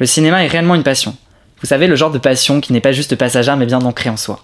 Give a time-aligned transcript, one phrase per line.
[0.00, 1.14] Le cinéma est réellement une passion.
[1.60, 4.16] Vous savez, le genre de passion qui n'est pas juste passagère mais bien ancrée en
[4.16, 4.40] soi.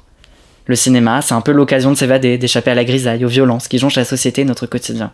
[0.66, 3.79] Le cinéma, c'est un peu l'occasion de s'évader, d'échapper à la grisaille, aux violences qui
[3.79, 5.12] jonchent la société et notre quotidien.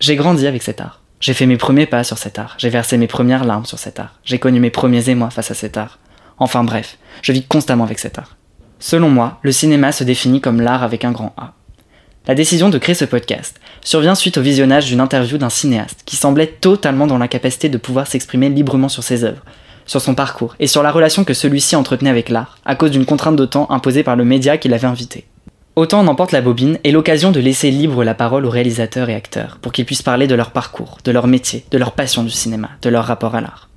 [0.00, 1.02] J'ai grandi avec cet art.
[1.20, 2.54] J'ai fait mes premiers pas sur cet art.
[2.56, 4.14] J'ai versé mes premières larmes sur cet art.
[4.24, 5.98] J'ai connu mes premiers émois face à cet art.
[6.38, 8.38] Enfin bref, je vis constamment avec cet art.
[8.78, 11.52] Selon moi, le cinéma se définit comme l'art avec un grand A.
[12.26, 16.16] La décision de créer ce podcast survient suite au visionnage d'une interview d'un cinéaste qui
[16.16, 19.44] semblait totalement dans l'incapacité de pouvoir s'exprimer librement sur ses œuvres,
[19.86, 23.06] sur son parcours et sur la relation que celui-ci entretenait avec l'art, à cause d'une
[23.06, 25.24] contrainte de temps imposée par le média qui l'avait invité.
[25.76, 29.14] Autant en emporte la bobine et l'occasion de laisser libre la parole aux réalisateurs et
[29.14, 32.30] acteurs pour qu'ils puissent parler de leur parcours, de leur métier, de leur passion du
[32.30, 33.68] cinéma, de leur rapport à l'art.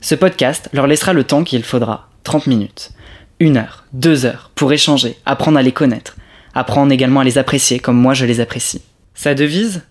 [0.00, 2.92] Ce podcast leur laissera le temps qu'il faudra, 30 minutes,
[3.40, 6.16] une heure, deux heures, pour échanger, apprendre à les connaître,
[6.54, 8.82] apprendre également à les apprécier comme moi je les apprécie.
[9.14, 9.82] Sa devise?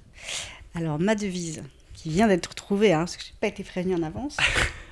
[0.73, 1.61] Alors ma devise,
[1.93, 4.37] qui vient d'être trouvée, hein, parce que je n'ai pas été prévenue en avance.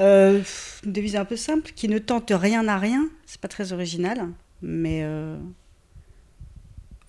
[0.00, 0.42] Euh,
[0.84, 3.08] une devise un peu simple, qui ne tente rien à rien.
[3.24, 4.28] C'est pas très original,
[4.62, 5.36] mais euh,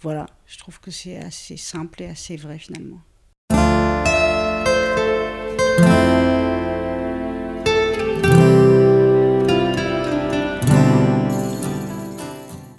[0.01, 2.99] voilà, je trouve que c'est assez simple et assez vrai finalement.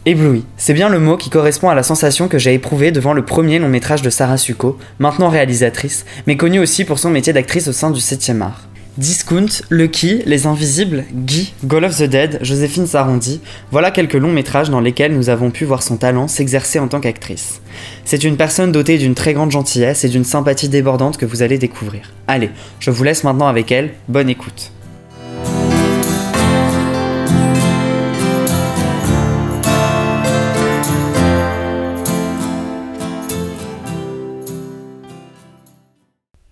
[0.07, 3.27] Ébloui, c'est bien le mot qui correspond à la sensation que j'ai éprouvée devant le
[3.27, 7.69] premier long métrage de Sarah Succo, maintenant réalisatrice, mais connue aussi pour son métier d'actrice
[7.69, 8.68] au sein du 7e art.
[8.99, 14.71] Discount, Lucky, Les Invisibles, Guy, Goal of the Dead, Joséphine Sarondi, voilà quelques longs métrages
[14.71, 17.61] dans lesquels nous avons pu voir son talent s'exercer en tant qu'actrice.
[18.05, 21.59] C'est une personne dotée d'une très grande gentillesse et d'une sympathie débordante que vous allez
[21.59, 22.13] découvrir.
[22.27, 22.51] Allez,
[22.81, 24.73] je vous laisse maintenant avec elle, bonne écoute.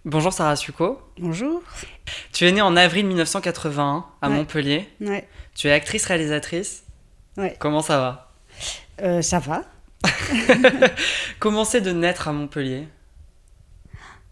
[0.04, 1.00] Bonjour Sarah Succo.
[1.18, 1.60] Bonjour.
[2.32, 4.34] Tu es née en avril 1981 à Ouais.
[4.36, 4.88] Montpellier.
[5.00, 6.84] Ouais, Tu es actrice-réalisatrice.
[7.36, 7.56] ouais.
[7.58, 8.32] Comment ça va?
[9.02, 9.64] Euh, ça va.
[11.38, 12.86] Comment c'est de naître à Montpellier?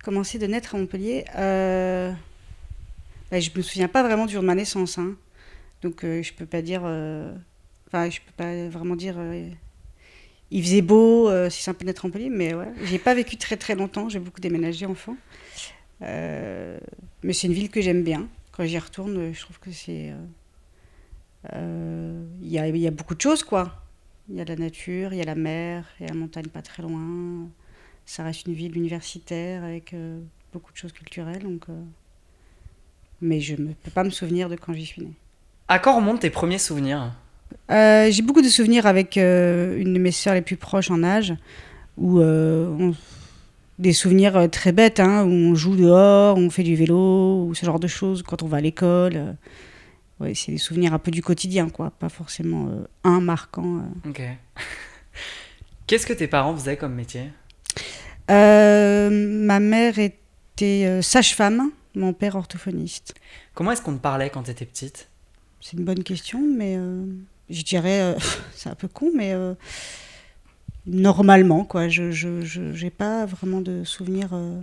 [0.05, 1.25] Commencer de naître à Montpellier?
[1.37, 2.13] Euh...
[3.31, 5.15] bah, je me souviens pas vraiment du jour de ma naissance, hein.
[5.83, 6.83] donc euh, je peux pas dire.
[6.85, 7.33] euh,
[7.89, 9.15] Enfin, je peux pas vraiment dire.
[9.19, 9.49] euh,
[10.51, 13.57] Il faisait beau, euh, c'est sympa d'être à Montpellier, mais ouais, j'ai pas vécu très
[13.57, 14.09] très longtemps.
[14.09, 15.17] J'ai beaucoup déménagé enfant,
[16.03, 16.79] Euh,
[17.23, 18.27] mais c'est une ville que j'aime bien.
[18.53, 20.11] Quand j'y retourne, je trouve que c'est.
[20.11, 20.17] euh,
[21.55, 23.83] euh, Il y, a, il y a beaucoup de choses, quoi.
[24.29, 26.47] Il y a la nature, il y a la mer, il y a la montagne
[26.47, 27.49] pas très loin.
[28.07, 30.21] Ça reste une ville universitaire avec euh,
[30.53, 31.43] beaucoup de choses culturelles.
[31.43, 31.65] Donc,
[33.21, 35.13] Mais je ne peux pas me souvenir de quand j'y suis née.
[35.69, 37.13] À quand remontent tes premiers souvenirs?
[37.71, 41.35] J'ai beaucoup de souvenirs avec une de mes sœurs les plus proches en âge,
[41.97, 42.95] où on-
[43.79, 47.55] des souvenirs euh, très bêtes, hein, où on joue dehors, on fait du vélo, ou
[47.55, 49.17] ce genre de choses quand on va à l'école.
[49.17, 49.33] euh.
[50.21, 53.79] Ouais, c'est des souvenirs un peu du quotidien, quoi, pas forcément euh, un marquant.
[53.79, 54.09] euh.
[54.11, 54.23] Ok.
[55.87, 57.31] Qu'est-ce que tes parents faisaient comme métier?
[58.31, 63.15] Euh, ma mère était sage-femme, mon père orthophoniste.
[63.55, 65.09] Comment est-ce qu'on te parlait quand t'étais petite?
[65.61, 66.79] C'est une bonne question, mais
[67.51, 68.17] je dirais,
[68.55, 69.35] c'est un peu con, mais
[70.87, 71.89] normalement, quoi.
[71.89, 74.61] Je je, je- j'ai pas vraiment de souvenirs, euh,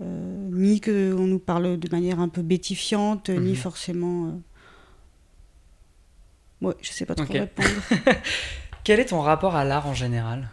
[0.00, 0.90] euh, ni qu'on
[1.26, 3.56] nous parle de manière un peu bétifiante, ni Mhm.
[3.56, 4.26] forcément.
[4.26, 4.30] euh,
[6.60, 7.30] Ouais, je sais pas trop Ok.
[7.32, 7.68] répondre.
[8.84, 10.48] Quel est ton rapport à l'art en général?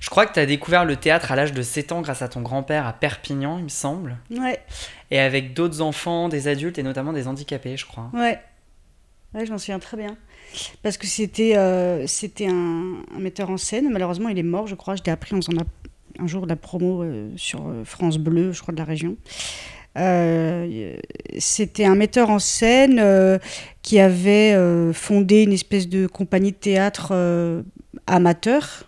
[0.00, 2.28] Je crois que tu as découvert le théâtre à l'âge de 7 ans grâce à
[2.28, 4.60] ton grand-père à Perpignan, il me semble, Ouais,
[5.10, 8.10] et avec d'autres enfants, des adultes et notamment des handicapés, je crois.
[8.14, 8.38] ouais.
[9.34, 10.16] Ouais, je m'en souviens très bien.
[10.82, 12.06] Parce que c'était euh,
[12.40, 13.90] un, metteur en scène.
[13.90, 14.96] Malheureusement, il est mort, je crois.
[14.96, 15.52] Je l'ai appris en faisant
[16.18, 19.16] un jour la promo euh, sur euh, France Bleu, je crois, de la région.
[21.38, 23.02] C'était un metteur en scène
[23.82, 24.56] qui avait
[24.92, 27.64] fondé une espèce de compagnie de théâtre
[28.06, 28.84] amateur.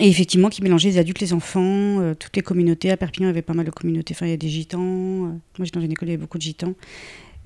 [0.00, 2.90] Et effectivement, qui mélangeait les adultes, les enfants, toutes les communautés.
[2.90, 4.12] À Perpignan, il y avait pas mal de communautés.
[4.14, 4.78] Enfin, il y a des gitans.
[4.78, 6.74] Moi, j'étais dans une école, il y avait beaucoup de gitans.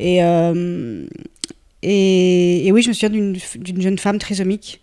[0.01, 0.21] Et,
[1.83, 4.83] et, oui, je me souviens d'une jeune femme trisomique.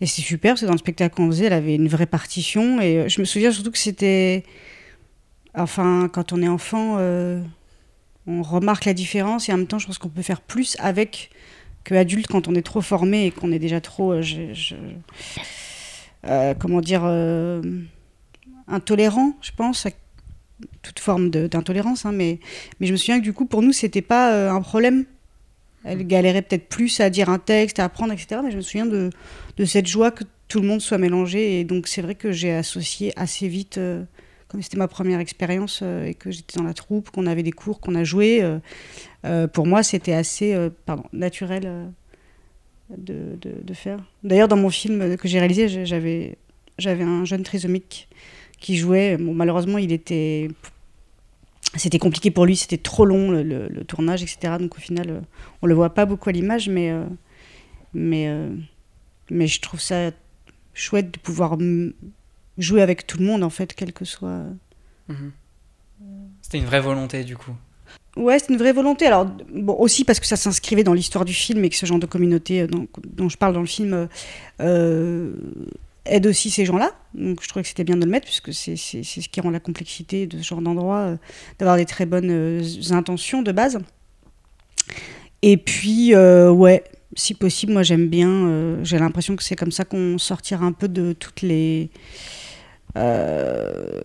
[0.00, 2.80] Et c'est super, que dans le spectacle qu'on faisait, elle avait une vraie partition.
[2.80, 4.44] Et euh, je me souviens surtout que c'était.
[5.54, 7.42] Enfin, quand on est enfant, euh,
[8.26, 11.30] on remarque la différence et en même temps, je pense qu'on peut faire plus avec
[11.84, 14.54] que adulte quand on est trop formé et qu'on est déjà trop, euh,
[16.58, 17.04] comment dire,
[18.68, 19.90] intolérant, je pense, à
[20.82, 22.06] toute forme d'intolérance.
[22.06, 22.38] Hein, mais,
[22.78, 25.06] mais je me souviens que du coup, pour nous, c'était pas un problème.
[25.84, 28.40] Elle galérait peut-être plus à dire un texte, à apprendre, etc.
[28.44, 29.10] Mais je me souviens de,
[29.64, 31.60] cette joie que tout le monde soit mélangé.
[31.60, 33.78] Et donc, c'est vrai que j'ai associé assez vite
[34.48, 37.52] comme c'était ma première expérience euh, et que j'étais dans la troupe, qu'on avait des
[37.52, 38.58] cours, qu'on a joué, euh,
[39.26, 40.56] euh, pour moi, c'était assez
[41.12, 41.92] naturel
[42.96, 43.98] de, faire.
[44.24, 46.36] D'ailleurs, dans mon film que j'ai réalisé, j'avais,
[46.86, 48.08] un jeune trisomique
[48.58, 49.16] qui jouait.
[49.18, 50.48] Malheureusement, il était.
[51.76, 54.54] C'était compliqué pour lui, c'était trop long le, tournage, etc.
[54.58, 55.22] Donc au final,
[55.62, 56.92] on le voit pas beaucoup à l'image, mais,
[57.92, 58.32] mais,
[59.30, 60.10] mais je trouve ça
[60.72, 61.58] chouette de pouvoir
[62.56, 64.44] jouer avec tout le monde, en fait, quel que soit.
[65.08, 65.32] Mhm.
[66.40, 67.54] C'était une vraie volonté, du coup.
[68.16, 69.06] Ouais, c'est une vraie volonté.
[69.06, 71.98] Alors, bon, aussi parce que ça s'inscrivait dans l'histoire du film et que ce genre
[71.98, 74.08] de communauté euh, dont, dont je parle dans le film
[74.60, 75.32] euh,
[76.08, 76.92] aide aussi ces gens-là.
[77.14, 79.60] Donc, je trouvais que c'était bien de le mettre, puisque c'est ce qui rend la
[79.60, 81.16] complexité de ce genre d'endroit, euh,
[81.58, 83.78] d'avoir des très bonnes intentions de base.
[85.42, 86.82] Et puis, ouais,
[87.14, 88.82] si possible, moi j'aime bien.
[88.82, 91.90] J'ai l'impression que c'est comme ça qu'on sortira un peu de toutes les
[92.96, 94.00] euh,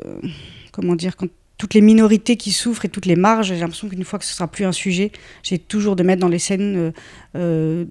[0.71, 1.13] comment dire,
[1.57, 4.33] toutes les minorités qui souffrent et toutes les marges, j'ai l'impression qu'une fois que ce
[4.33, 5.11] sera plus un sujet,
[5.43, 6.91] j'ai toujours de mettre dans les scènes euh,
[7.35, 7.85] euh,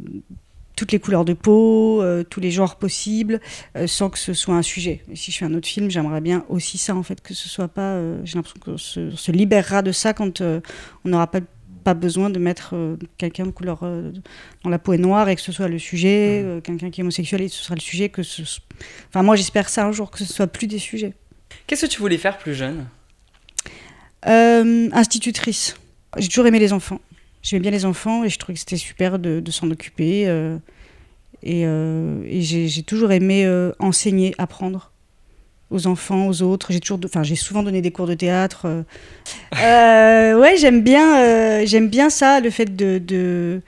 [0.77, 3.41] toutes les couleurs de peau, tous les genres possibles,
[3.87, 5.03] sans que ce soit un sujet.
[5.11, 7.49] Et si je fais un autre film, j'aimerais bien aussi ça, en fait, que ce
[7.49, 8.01] soit pas.
[8.25, 10.63] j'ai l'impression qu'on se, libérera de ça quand on
[11.05, 11.41] n'aura pas
[11.85, 12.77] pas besoin de mettre
[13.19, 13.81] quelqu'un de couleur
[14.63, 16.63] dans la peau est noire et que ce soit le sujet, mmh.
[16.63, 18.43] quelqu'un qui est homosexuel et ce sera le sujet, que ce,
[19.09, 21.15] Enfin, moi, j'espère ça un jour, que ce soit plus des sujets.
[21.67, 22.87] Qu'est-ce que tu voulais faire plus jeune?
[24.27, 25.77] Euh, Institutrice.
[26.17, 27.01] J'ai toujours aimé les enfants.
[27.43, 30.29] J'aimais bien les enfants et je trouvais que c'était super de, s'en occuper.
[30.29, 30.57] Euh,
[31.43, 33.49] et, euh, j'ai toujours aimé
[33.79, 34.93] enseigner, apprendre
[35.71, 36.73] aux enfants, aux autres.
[36.73, 38.85] J'ai toujours, enfin, j'ai souvent donné des cours de théâtre.
[39.53, 43.61] ouais, j'aime bien, j'aime bien ça, le fait de, de,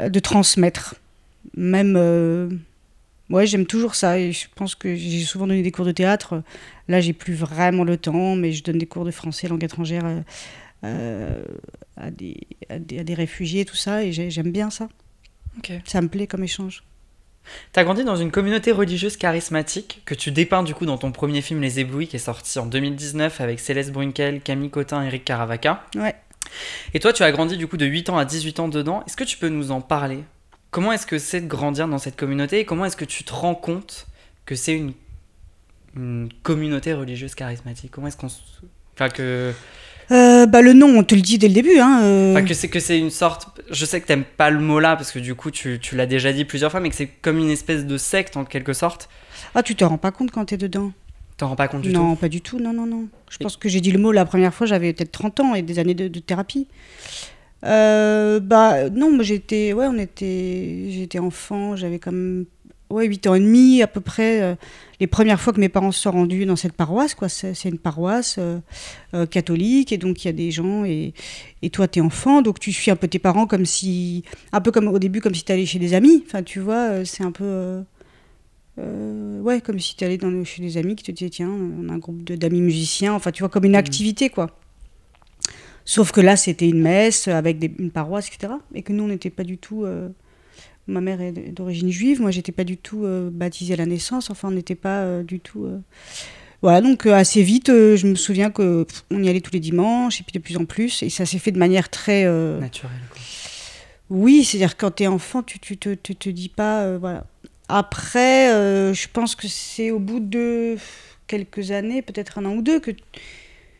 [0.00, 0.96] de transmettre.
[1.56, 1.96] Même
[3.30, 6.42] Ouais, j'aime toujours ça et je pense que j'ai souvent donné des cours de théâtre.
[6.88, 10.06] Là, j'ai plus vraiment le temps, mais je donne des cours de français, langue étrangère
[10.84, 11.42] euh,
[11.96, 12.36] à, des,
[12.68, 14.88] à, des, réfugiés, tout ça, et j'aime bien ça.
[15.84, 16.84] Ça me plaît comme échange.
[17.72, 21.12] Tu as grandi dans une communauté religieuse charismatique que tu dépeins du coup dans ton
[21.12, 25.24] premier film Les Éblouis qui est sorti en 2019 avec Céleste Brunkel, Camille Cotin, Eric
[25.24, 25.86] Caravaca.
[25.94, 26.14] Ouais.
[26.94, 29.02] Et toi, tu as grandi du coup de 8 ans à 18 ans dedans.
[29.06, 30.24] Est-ce que tu peux nous en parler?
[30.70, 33.32] Comment est-ce que c'est de grandir dans cette communauté et comment est-ce que tu te
[33.32, 34.06] rends compte
[34.44, 34.92] que c'est une,
[36.42, 37.90] communauté religieuse charismatique?
[37.90, 38.28] Comment est-ce qu'on
[38.94, 39.52] Enfin que...
[40.38, 41.78] Euh, bah le nom, on te le dit dès le début.
[41.78, 42.32] Hein, euh.
[42.32, 43.48] Enfin que c'est que c'est une sorte...
[43.70, 46.06] Je sais que t'aimes pas le mot là parce que du coup tu, tu l'as
[46.06, 49.08] déjà dit plusieurs fois, mais que c'est comme une espèce de secte en quelque sorte.
[49.54, 50.92] Ah tu te rends pas compte quand t'es dedans?
[51.36, 53.06] T'en rends pas compte du tout Non, pas du tout, non, non, non.
[53.30, 55.62] Je pense que j'ai dit le mot la première fois, j'avais peut-être 30 ans et
[55.62, 56.66] des années de, de thérapie.
[57.64, 62.46] Euh, bah non, j'étais, ouais, on était, j'étais enfant, j'avais comme
[62.90, 64.42] ouais, 8 ans et demi à peu près.
[64.42, 64.54] Euh,
[65.00, 67.78] les premières fois que mes parents se sont rendus dans cette paroisse, quoi, c'est, une
[67.78, 71.14] paroisse euh, catholique et donc il y a des gens et,
[71.62, 74.72] et toi t'es enfant, donc tu suis un peu tes parents comme si, un peu
[74.72, 76.24] comme au début comme si t'allais chez des amis.
[76.26, 77.82] Enfin, tu vois, c'est un peu
[78.76, 81.98] ouais, comme si t'allais dans chez des amis qui te disaient tiens, on a un
[81.98, 83.14] groupe d'amis musiciens.
[83.14, 83.76] Enfin, tu vois, comme une mmh.
[83.76, 84.50] activité quoi.
[85.84, 88.52] Sauf que là, c'était une messe avec des, une paroisse, etc.
[88.74, 89.86] Et que nous, on n'était pas du tout.
[90.88, 93.86] Euh, ma mère est d'origine juive, moi, j'étais pas du tout euh, baptisée à la
[93.86, 94.30] naissance.
[94.30, 95.68] Enfin, on n'était pas euh, du tout.
[96.62, 100.24] Voilà, donc assez vite, je me souviens que on y allait tous les dimanches, et
[100.24, 102.24] puis de plus en plus, et ça s'est fait de manière très.
[102.24, 102.90] Naturelle,
[104.10, 106.96] Oui, c'est-à-dire quand tu es enfant, tu, tu te, te, te dis pas.
[106.98, 107.26] voilà.
[107.68, 108.48] Après,
[108.92, 110.76] je pense que c'est au bout de
[111.28, 112.90] quelques années, peut-être un an ou deux, que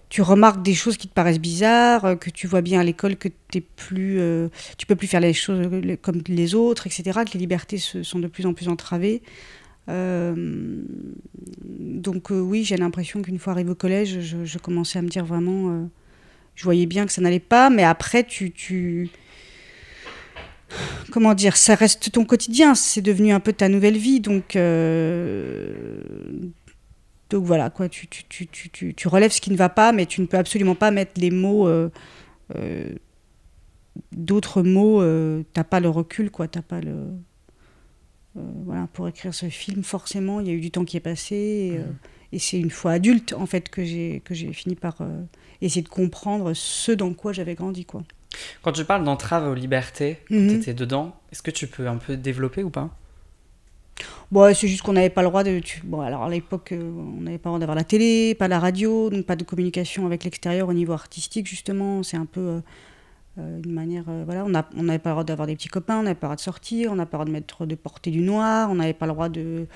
[0.08, 3.16] tu remarques des choses qui te paraissent bizarres, euh, que tu vois bien à l'école
[3.16, 4.48] que t'es plus, euh,
[4.78, 5.68] tu peux plus faire les choses
[6.00, 9.22] comme les autres, etc., que les libertés se, sont de plus en plus entravées.
[9.88, 10.82] Euh,
[11.64, 15.88] donc oui, j'ai l'impression qu'une fois arrivé au collège, je, commençais à me dire vraiment,
[16.54, 19.08] je voyais bien que ça n'allait pas, mais après tu, tu,
[21.10, 24.56] comment dire, ça reste ton quotidien, c'est devenu un peu ta nouvelle vie, donc
[27.30, 30.06] donc voilà, quoi, tu, tu, tu, tu, tu relèves ce qui ne va pas, mais
[30.06, 31.90] tu ne peux absolument pas mettre les mots, euh,
[32.56, 32.94] euh,
[34.12, 37.08] d'autres mots, euh, t'as pas le recul, quoi, t'as pas le...
[38.34, 41.36] voilà, pour écrire ce film, forcément, il y a eu du temps qui est passé.
[42.32, 44.96] Et, et c'est une fois adulte, en fait, que j'ai que j'ai fini par
[45.60, 48.04] essayer de comprendre ce dans quoi j'avais grandi, quoi.
[48.62, 50.48] Quand tu parles d'entrave aux libertés, Mhm.
[50.48, 52.94] tu étais dedans, est-ce que tu peux un peu développer ou pas?
[54.30, 55.60] Bon, c'est juste qu'on n'avait pas le droit de.
[55.84, 58.58] Bon, alors à l'époque, euh, on n'avait pas le droit d'avoir la télé, pas la
[58.58, 62.02] radio, donc pas de communication avec l'extérieur au niveau artistique, justement.
[62.02, 62.60] C'est un peu euh,
[63.38, 64.04] euh, une manière.
[64.26, 66.26] voilà, on a- on n'avait pas le droit d'avoir des petits copains, on n'avait pas
[66.26, 68.70] le droit de sortir, on n'avait pas le droit de, mettre, de porter du noir,
[68.70, 69.66] on n'avait pas le droit de.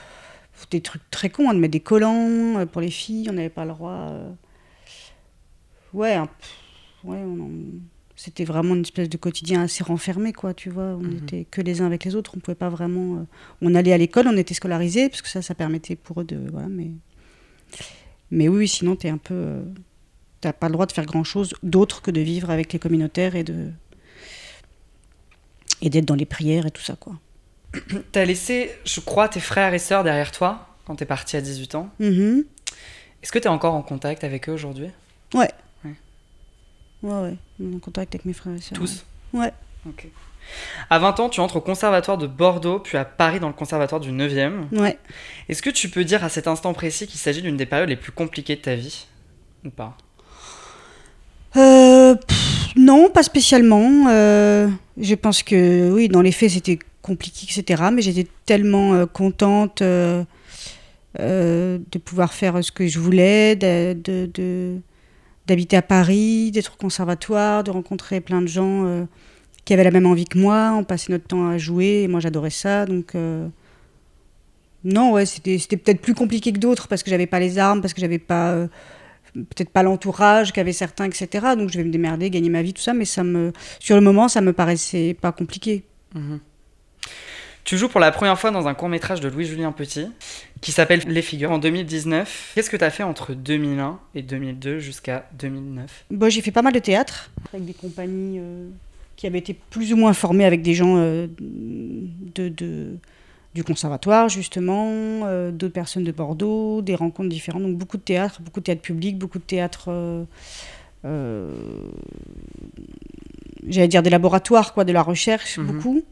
[0.71, 3.65] Des trucs très cons, hein, de mettre des collants pour les filles, on n'avait pas
[3.65, 4.11] le droit.
[5.93, 6.29] Ouais, un-
[7.05, 7.51] ouais on en-
[8.25, 10.85] c'était vraiment une espèce de quotidien assez renfermé, quoi, tu vois.
[10.97, 11.17] On Mhm.
[11.25, 13.17] était que les uns avec les autres, on pouvait pas vraiment.
[13.17, 13.25] euh,
[13.61, 16.39] On allait à l'école, on était scolarisés, parce que ça, ça permettait pour eux de.
[16.53, 16.91] Voilà, mais.
[18.31, 19.35] Mais oui, sinon, t'es un peu.
[19.35, 19.63] euh,
[20.41, 23.37] T'as pas le droit de faire grand chose d'autre que de vivre avec les communautaires
[23.37, 23.71] et de.
[25.81, 27.15] Et d'être dans les prières et tout ça, quoi.
[28.13, 31.75] T'as laissé, je crois, tes frères et sœurs derrière toi quand t'es parti à 18
[31.75, 31.91] ans.
[32.01, 32.45] Mhm.
[33.23, 34.89] Est-ce que t'es encore en contact avec eux aujourd'hui?
[35.35, 35.51] Ouais.
[37.03, 37.13] Ouais.
[37.13, 37.35] Ouais.
[37.61, 38.79] On est en contact avec mes frères et sœurs.
[38.79, 39.53] Tous Ouais.
[39.89, 40.07] Ok.
[40.91, 44.01] À 20 ans, tu entres au conservatoire de Bordeaux, puis à Paris dans le conservatoire
[44.01, 44.67] du 9e.
[44.73, 44.99] Ouais.
[45.49, 47.97] Est-ce que tu peux dire à cet instant précis qu'il s'agit d'une des périodes les
[47.97, 49.07] plus compliquées de ta vie
[49.65, 49.97] Ou pas?
[51.57, 54.07] Euh, pff, non, pas spécialement.
[54.09, 54.69] Euh,
[54.99, 57.85] je pense que oui, dans les faits, c'était compliqué, etc.
[57.93, 60.25] Mais j'étais tellement euh, contente euh,
[61.21, 64.79] euh, de pouvoir faire ce que je voulais, de, de- de-
[65.47, 69.05] d'habiter à Paris, d'être au conservatoire, de rencontrer plein de gens euh,
[69.65, 70.75] qui avaient la même envie que moi.
[70.77, 72.87] On passait notre temps à jouer et moi j'adorais ça.
[72.87, 73.49] Donc euh,
[74.85, 77.95] non, ouais, c'était, peut-être plus compliqué que d'autres parce que j'avais pas les armes, parce
[77.95, 78.67] que j'avais pas euh,
[79.35, 81.29] peut-être pas l'entourage qu'avaient certains, etc.
[81.57, 82.95] Donc je vais me démerder, gagner ma vie, tout ça.
[82.95, 85.85] Mais ça me, sur le moment, ça me paraissait pas compliqué.
[86.15, 86.41] Mhm.
[87.65, 90.07] Tu joues pour la première fois dans un court métrage de Louis-Julien Petit
[90.61, 92.53] qui s'appelle Les Figures en 2019.
[92.55, 96.63] Qu'est-ce que tu as fait entre 2001 et 2002 jusqu'à 2009 Bon, j'ai fait pas
[96.63, 98.69] mal de théâtre avec des compagnies euh,
[99.17, 102.97] qui avaient été plus ou moins formées avec des gens euh, de, de-
[103.55, 104.87] du conservatoire, justement,
[105.27, 107.63] euh, d'autres personnes de Bordeaux, des rencontres différentes.
[107.63, 109.91] Donc beaucoup de théâtre, beaucoup de théâtre public, beaucoup de théâtre.
[113.69, 115.67] J'allais dire des laboratoires, quoi, de la recherche, Mhm.
[115.67, 116.03] beaucoup.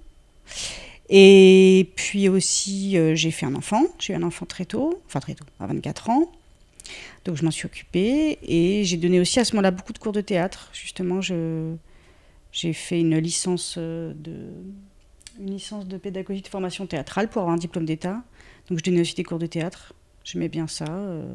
[1.13, 3.83] Et puis aussi, euh, j'ai fait un enfant.
[3.99, 6.31] J'ai eu un enfant très tôt, enfin très tôt, à 24 ans.
[7.25, 10.13] Donc je m'en suis occupée et j'ai donné aussi à ce moment-là beaucoup de cours
[10.13, 10.71] de théâtre.
[10.73, 14.33] Justement, j'ai fait une licence euh, de
[15.39, 18.23] une licence de pédagogie de formation théâtrale pour avoir un diplôme d'État.
[18.69, 19.95] Donc je donnais aussi des cours de théâtre.
[20.23, 20.87] J'aimais bien ça.
[20.89, 21.33] euh.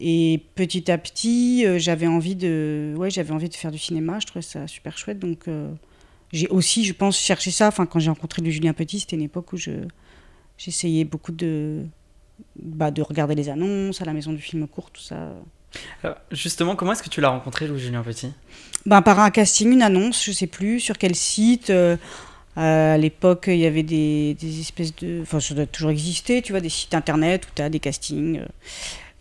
[0.00, 4.20] Et petit à petit, j'avais envie de, ouais, envie de faire du cinéma.
[4.20, 5.18] Je trouvais ça super chouette.
[5.18, 5.48] Donc
[6.32, 7.68] j'ai aussi, je pense, cherché ça.
[7.68, 9.70] Enfin, quand j'ai rencontré le Julien Petit, c'était une époque où je,
[10.58, 11.84] j'essayais beaucoup de,
[12.60, 15.32] bah, de regarder les annonces à la maison du film court, tout ça.
[16.02, 18.32] Alors, Justement, comment est-ce que tu l'as rencontré, Louis-Julien Petit?
[18.86, 21.70] Ben, par un casting, une annonce, je sais plus sur quel site.
[21.70, 21.96] euh,
[22.56, 25.20] à l'époque, il y avait des, des espèces de.
[25.22, 28.40] Enfin, ça doit toujours exister, tu vois, des sites internet où tu as des castings.
[28.40, 28.46] euh,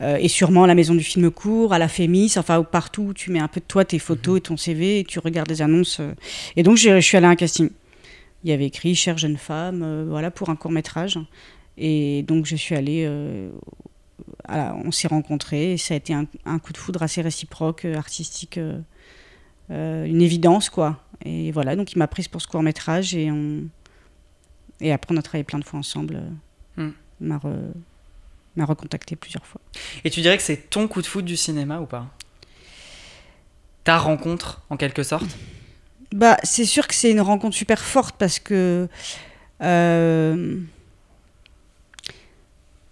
[0.01, 3.13] euh, et sûrement à la maison du film court, à la Fémis, enfin, partout où
[3.13, 5.62] tu mets un peu de toi, tes photos et ton CV, et tu regardes des
[5.62, 6.00] annonces.
[6.00, 6.13] euh.
[6.56, 7.70] Et donc, je suis allée à un casting.
[8.44, 11.20] Il y avait écrit Chère jeune femme, euh, voilà, pour un court métrage.
[11.77, 13.06] Et donc, je suis allée.
[14.50, 17.86] la- on s'est rencontrés, et ça a été un, un coup de foudre assez réciproque,
[17.86, 18.60] artistique.
[19.70, 23.63] une évidence quoi et voilà donc il m'a prise pour ce court métrage et on
[24.80, 26.22] et après on a travaillé plein de fois ensemble
[27.20, 27.74] m'a re-
[28.58, 29.62] m'a recontacté plusieurs fois.
[30.04, 32.08] Et tu dirais que c'est ton coup de foot du cinéma ou pas?
[33.84, 35.38] Ta rencontre, en quelque sorte?
[36.14, 38.88] Bah c'est sûr que c'est une rencontre super forte parce que
[39.62, 40.58] euh,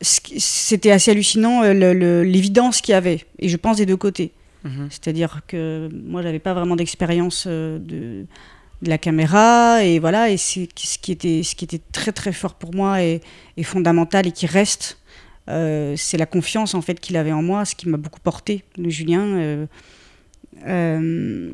[0.02, 4.32] c'était assez hallucinant euh, l'évidence qu'il y avait et je pense des deux côtés.
[4.66, 4.88] Mhm.
[4.90, 8.26] C'est-à-dire que moi, j'avais pas vraiment d'expérience euh, de,
[8.82, 12.34] de la caméra, et voilà, et c'est ce qui était, ce qui était très très
[12.34, 13.22] fort pour moi et,
[13.58, 14.98] et fondamental et qui reste,
[15.48, 18.64] euh, c'est la confiance en fait qu'il avait en moi, ce qui m'a beaucoup porté,
[18.78, 19.26] le Julien.
[19.26, 19.66] euh,
[20.66, 21.52] euh,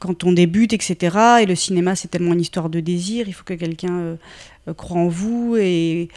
[0.00, 1.16] quand on débute, etc.
[1.42, 3.28] Et le cinéma, c'est tellement une histoire de désir.
[3.28, 4.18] Il faut que quelqu'un
[4.76, 5.56] croit en vous.
[5.56, 6.08] Et,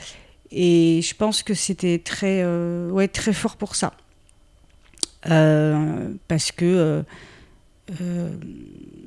[0.51, 2.43] et je pense que c'était très,
[2.89, 3.93] ouais, très fort pour ça.
[5.21, 7.03] Parce que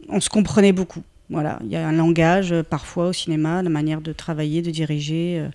[0.08, 1.02] on se comprenait beaucoup.
[1.28, 5.48] Voilà, il y a un langage parfois au cinéma, la manière de travailler, de diriger.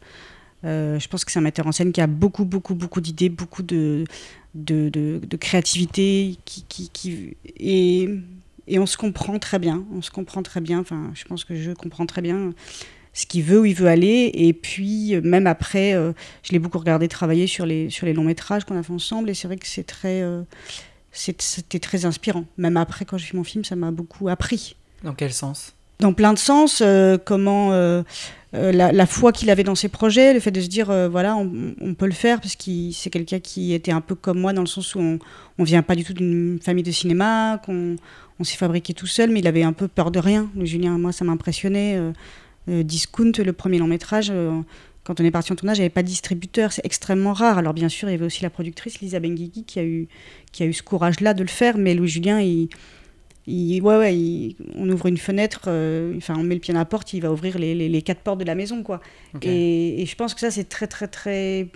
[0.64, 3.02] Euh, euh, je pense que c'est un metteur en scène qui a beaucoup, beaucoup, beaucoup
[3.02, 4.06] d'idées, beaucoup de,
[4.56, 8.10] de, de- créativité, qui, qui, et,
[8.68, 9.84] et on se comprend très bien.
[9.94, 10.80] On se comprend très bien.
[10.80, 12.54] Enfin, je pense que je comprends très bien.
[13.14, 14.32] ce qu'il veut, où il veut aller.
[14.34, 15.94] Et puis, même après,
[16.44, 19.30] je l'ai beaucoup regardé travailler sur les, sur les longs métrages qu'on a fait ensemble.
[19.30, 20.24] Et c'est vrai que c'est très,
[21.12, 22.46] c'était très inspirant.
[22.58, 24.76] Même après, quand j'ai fait mon film, ça m'a beaucoup appris.
[25.04, 25.74] Dans quel sens?
[26.02, 26.84] Dans plein de sens.
[27.26, 28.04] comment
[28.54, 32.08] la, foi qu'il avait dans ses projets, le fait de se dire, voilà, on, peut
[32.08, 34.96] le faire, parce que c'est quelqu'un qui était un peu comme moi, dans le sens
[34.96, 35.20] où on
[35.60, 37.96] ne vient pas du tout d'une famille de cinéma, qu'on
[38.42, 40.50] on s'est fabriqué tout seul, mais il avait un peu peur de rien.
[40.56, 41.96] Le Julien, moi, ça m'impressionnait.
[41.96, 42.12] Euh,
[42.70, 44.60] euh, Discount, le premier long métrage, euh,
[45.04, 46.72] quand on est parti en tournage, il n'y avait pas de distributeur.
[46.72, 47.60] C'est extrêmement rare.
[47.60, 50.08] Alors, bien sûr, il y avait aussi la productrice, Lisa Benguigui, qui a eu,
[50.52, 51.78] qui a eu ce courage-là de le faire.
[51.78, 52.70] Mais Louis Julien, il,
[53.48, 55.62] il, ouais, ouais, on ouvre une fenêtre,
[56.18, 58.40] enfin, on met le pied à la porte, il va ouvrir les, les, quatre portes
[58.40, 59.02] de la maison, quoi.
[59.42, 61.70] Et, et, je pense que ça, c'est très, très, très,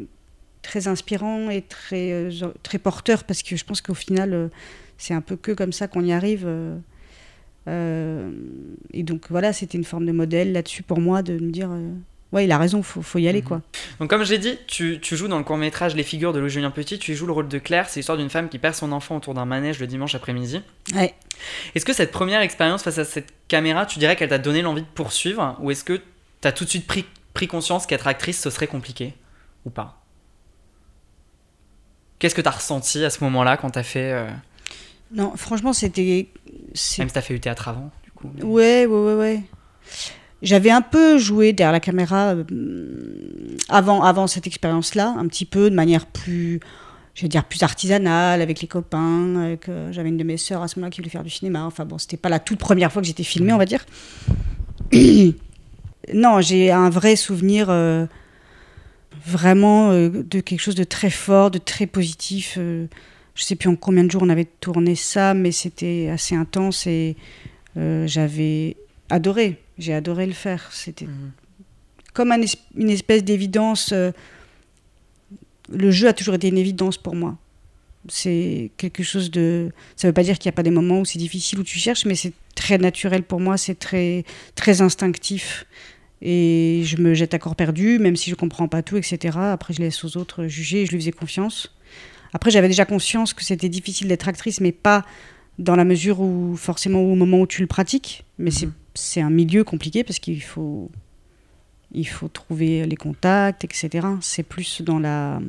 [0.62, 2.29] très inspirant et très,
[2.63, 4.50] très porteur, parce que je pense qu'au final,
[4.98, 6.43] c'est un peu que comme ça qu'on y arrive.
[6.45, 6.77] Euh,
[7.67, 8.31] euh,
[8.93, 11.91] et donc voilà, c'était une forme de modèle là-dessus pour moi de me dire euh,
[12.32, 13.48] ouais, il a raison, faut, faut y aller, mhm.
[13.48, 13.62] quoi.
[14.00, 16.72] Donc, comme j'ai dit, tu, tu, joues dans le court-métrage Les figures de Louis Julien
[16.72, 19.17] Petit, tu joues le rôle de Claire, c'est l'histoire d'une femme qui perd son enfant
[19.17, 20.62] autour d'un manège le dimanche après-midi.
[20.94, 21.13] Ouais.
[21.75, 24.82] Est-ce que cette première expérience face à cette caméra, tu dirais qu'elle t'a donné l'envie
[24.82, 26.01] de poursuivre, ou est-ce que
[26.41, 29.13] tu as tout de suite pris, pris conscience qu'être actrice, ce serait compliqué,
[29.65, 30.01] ou pas?
[32.20, 34.25] Qu'est-ce que tu as ressenti à ce moment-là quand tu as fait.
[35.12, 36.27] Non, franchement, c'était.
[36.98, 38.29] Même si t'as fait du théâtre avant, du coup.
[38.41, 39.44] Ouais, ouais, ouais, ouais.
[40.42, 42.44] J'avais un peu joué derrière la caméra euh,
[43.70, 46.60] avant, avant cette expérience-là, un petit peu de manière plus,
[47.13, 49.58] je vais dire, plus artisanale, avec les copains.
[49.92, 51.63] J'avais une de mes sœurs à ce moment-là qui voulait faire du cinéma.
[51.65, 53.86] Enfin bon, c'était pas la toute première fois que j'étais filmée, on va dire.
[56.13, 58.06] non, j'ai un vrai souvenir euh,
[59.25, 62.60] vraiment euh, de quelque chose de très fort, de très positif
[63.36, 66.88] je sais plus en combien de jours on avait tourné ça, mais c'était assez intense
[66.88, 67.18] et
[67.77, 68.77] euh, j'avais
[69.10, 69.62] adoré.
[69.77, 70.70] J'ai adoré le faire.
[70.72, 71.32] C'était mhm.
[72.13, 72.32] comme
[72.75, 73.91] une espèce d'évidence.
[73.91, 74.12] Euh,
[75.70, 77.38] le jeu a toujours été une évidence pour moi.
[78.08, 79.71] C'est quelque chose de.
[79.95, 81.63] Ça ne veut pas dire qu'il n'y a pas des moments où c'est difficile, où
[81.63, 85.65] tu cherches, mais c'est très naturel pour moi, c'est très, très instinctif.
[86.21, 89.38] Et je me jette à corps perdu, même si je comprends pas tout, etc.
[89.39, 91.76] Après, je laisse aux autres juger et je lui faisais confiance.
[92.34, 95.06] Après, j'avais déjà conscience que c'était difficile d'être actrice, mais pas
[95.60, 98.23] dans la mesure où, forcément, au moment où tu le pratiques.
[98.38, 99.23] Mais c'est mhm.
[99.23, 100.89] un milieu compliqué parce qu'il faut,
[101.91, 104.08] il faut trouver les contacts, etc.
[104.21, 105.39] C'est plus dans la.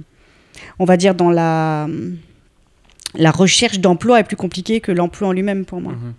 [0.79, 1.89] On va dire dans la.
[3.15, 5.93] La recherche d'emploi est plus compliquée que l'emploi en lui-même pour moi.
[5.93, 6.15] Mhm.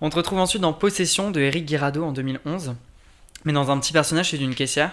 [0.00, 2.74] On te retrouve ensuite dans Possession de Eric Guirado en 2011,
[3.44, 4.92] mais dans un petit personnage, c'est d'une caissière.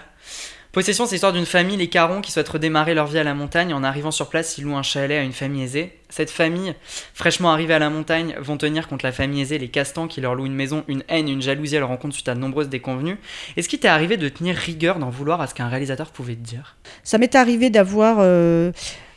[0.76, 3.72] Possession, c'est l'histoire d'une famille, les Carons, qui souhaitent redémarrer leur vie à la montagne.
[3.72, 5.94] En arrivant sur place, ils louent un chalet à une famille aisée.
[6.10, 6.74] Cette famille,
[7.14, 10.34] fraîchement arrivée à la montagne, vont tenir contre la famille aisée, les Castans, qui leur
[10.34, 13.16] louent une maison, une haine, une jalousie à leur rencontre suite à de nombreuses déconvenues.
[13.56, 16.46] Est-ce qu'il t'est arrivé de tenir rigueur d'en vouloir à ce qu'un réalisateur pouvait te
[16.46, 16.76] dire?
[17.04, 18.70] Ça m'est arrivé d'avoir euh,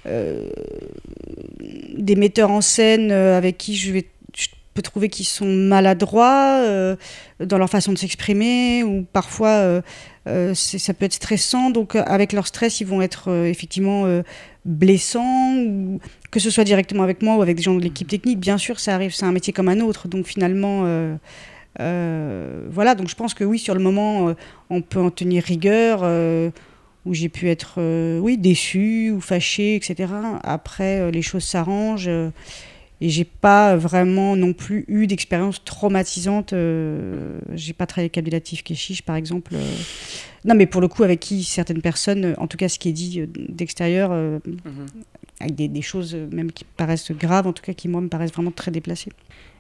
[0.06, 0.48] euh,
[1.60, 4.08] des metteurs en scène euh, avec qui je vais
[4.76, 6.64] peux trouver qu'ils sont maladroits
[7.40, 9.82] dans leur façon de s'exprimer ou parfois
[10.54, 11.70] ça peut être stressant.
[11.70, 14.06] Donc, euh, avec leur stress, ils vont être euh, effectivement
[14.66, 16.00] blessants, ou
[16.32, 18.40] que ce soit directement avec moi ou avec des gens de l'équipe technique.
[18.40, 20.08] Bien sûr, ça arrive, c'est un métier comme un autre.
[20.08, 20.84] Donc, finalement,
[21.78, 22.96] voilà.
[22.96, 24.34] Donc, je pense que oui, sur le moment,
[24.70, 26.04] on peut en tenir rigueur.
[27.06, 27.80] où j'ai pu être
[28.20, 30.14] oui déçu ou fâché etc
[30.44, 32.12] après les choses s'arrangent
[33.02, 36.52] et j'ai pas vraiment non plus eu d'expérience traumatisante.
[36.52, 39.54] Euh, j'ai pas travaillé avec Abdelatif Keshish, par exemple.
[39.56, 39.76] Euh.
[40.44, 42.94] Non, mais pour le coup, avec qui certaines personnes, en tout cas ce qui est
[42.94, 44.42] dit euh, d'extérieur, mhm.
[45.40, 48.34] avec des, des, choses même qui paraissent graves, en tout cas qui, moi, me paraissent
[48.34, 49.12] vraiment très déplacées.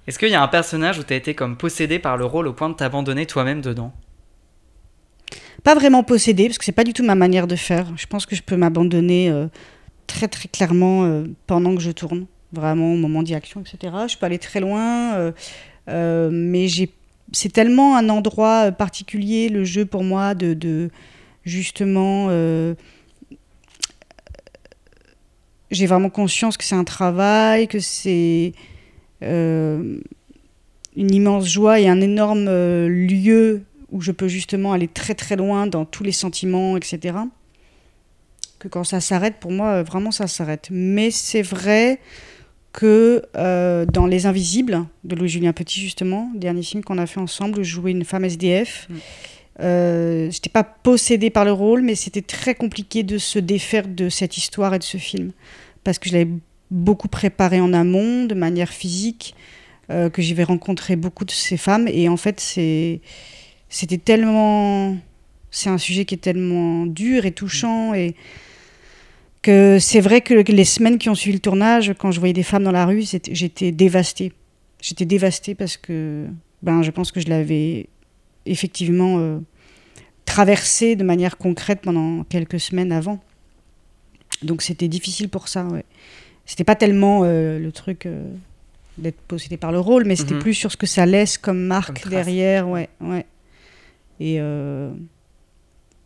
[0.05, 2.47] Est-ce qu'il y a un personnage où tu as été comme possédé par le rôle
[2.47, 3.93] au point de t'abandonner toi-même dedans?
[5.63, 7.87] Pas vraiment possédé, parce que c'est pas du tout ma manière de faire.
[7.95, 9.31] Je pense que je peux m'abandonner
[10.07, 13.93] très très clairement pendant que je tourne vraiment au moment d'y action, etc.
[14.07, 15.31] Je peux aller très loin, euh,
[15.89, 16.91] euh, mais j'ai,
[17.31, 20.89] c'est tellement un endroit euh, particulier, le jeu pour moi, de
[21.45, 22.29] justement.
[25.71, 28.53] j'ai vraiment conscience que c'est un travail, que c'est
[29.21, 30.01] une
[30.95, 32.45] immense joie et un énorme
[32.87, 37.17] lieu où je peux justement aller très très loin dans tous les sentiments, etc.
[38.59, 40.67] Que quand ça s'arrête, pour moi, vraiment ça s'arrête.
[40.69, 41.99] Mais c'est vrai
[42.71, 47.59] que euh, dans Les Invisibles de Louis-Julien Petit, justement, dernier film qu'on a fait ensemble,
[47.59, 48.87] où je jouais une femme SDF.
[48.89, 48.95] Mm.
[49.61, 54.09] Euh, j'étais pas possédée par le rôle, mais c'était très compliqué de se défaire de
[54.09, 55.31] cette histoire et de ce film.
[55.83, 56.29] Parce que je l'avais
[56.71, 59.35] beaucoup préparé en amont, de manière physique,
[59.89, 61.87] euh, que j'y vais rencontrer beaucoup de ces femmes.
[61.87, 63.01] Et en fait, c'est
[63.69, 64.97] c'était tellement.
[65.51, 68.15] C'est un sujet qui est tellement dur et touchant et
[69.41, 72.43] que c'est vrai que les semaines qui ont suivi le tournage, quand je voyais des
[72.43, 74.33] femmes dans la rue, j'étais dévastée.
[74.81, 76.25] J'étais dévastée parce que
[76.61, 77.87] ben, je pense que je l'avais
[78.45, 79.39] effectivement euh,
[80.25, 83.19] traversé de manière concrète pendant quelques semaines avant.
[84.41, 85.65] Donc c'était difficile pour ça.
[85.65, 85.85] Ouais.
[86.45, 88.23] C'était pas tellement euh, le truc euh,
[88.97, 90.41] d'être possédé par le rôle, mais c'était mhm.
[90.41, 92.67] plus sur ce que ça laisse comme marque derrière.
[92.67, 93.25] Ouais, ouais.
[94.19, 94.39] Et,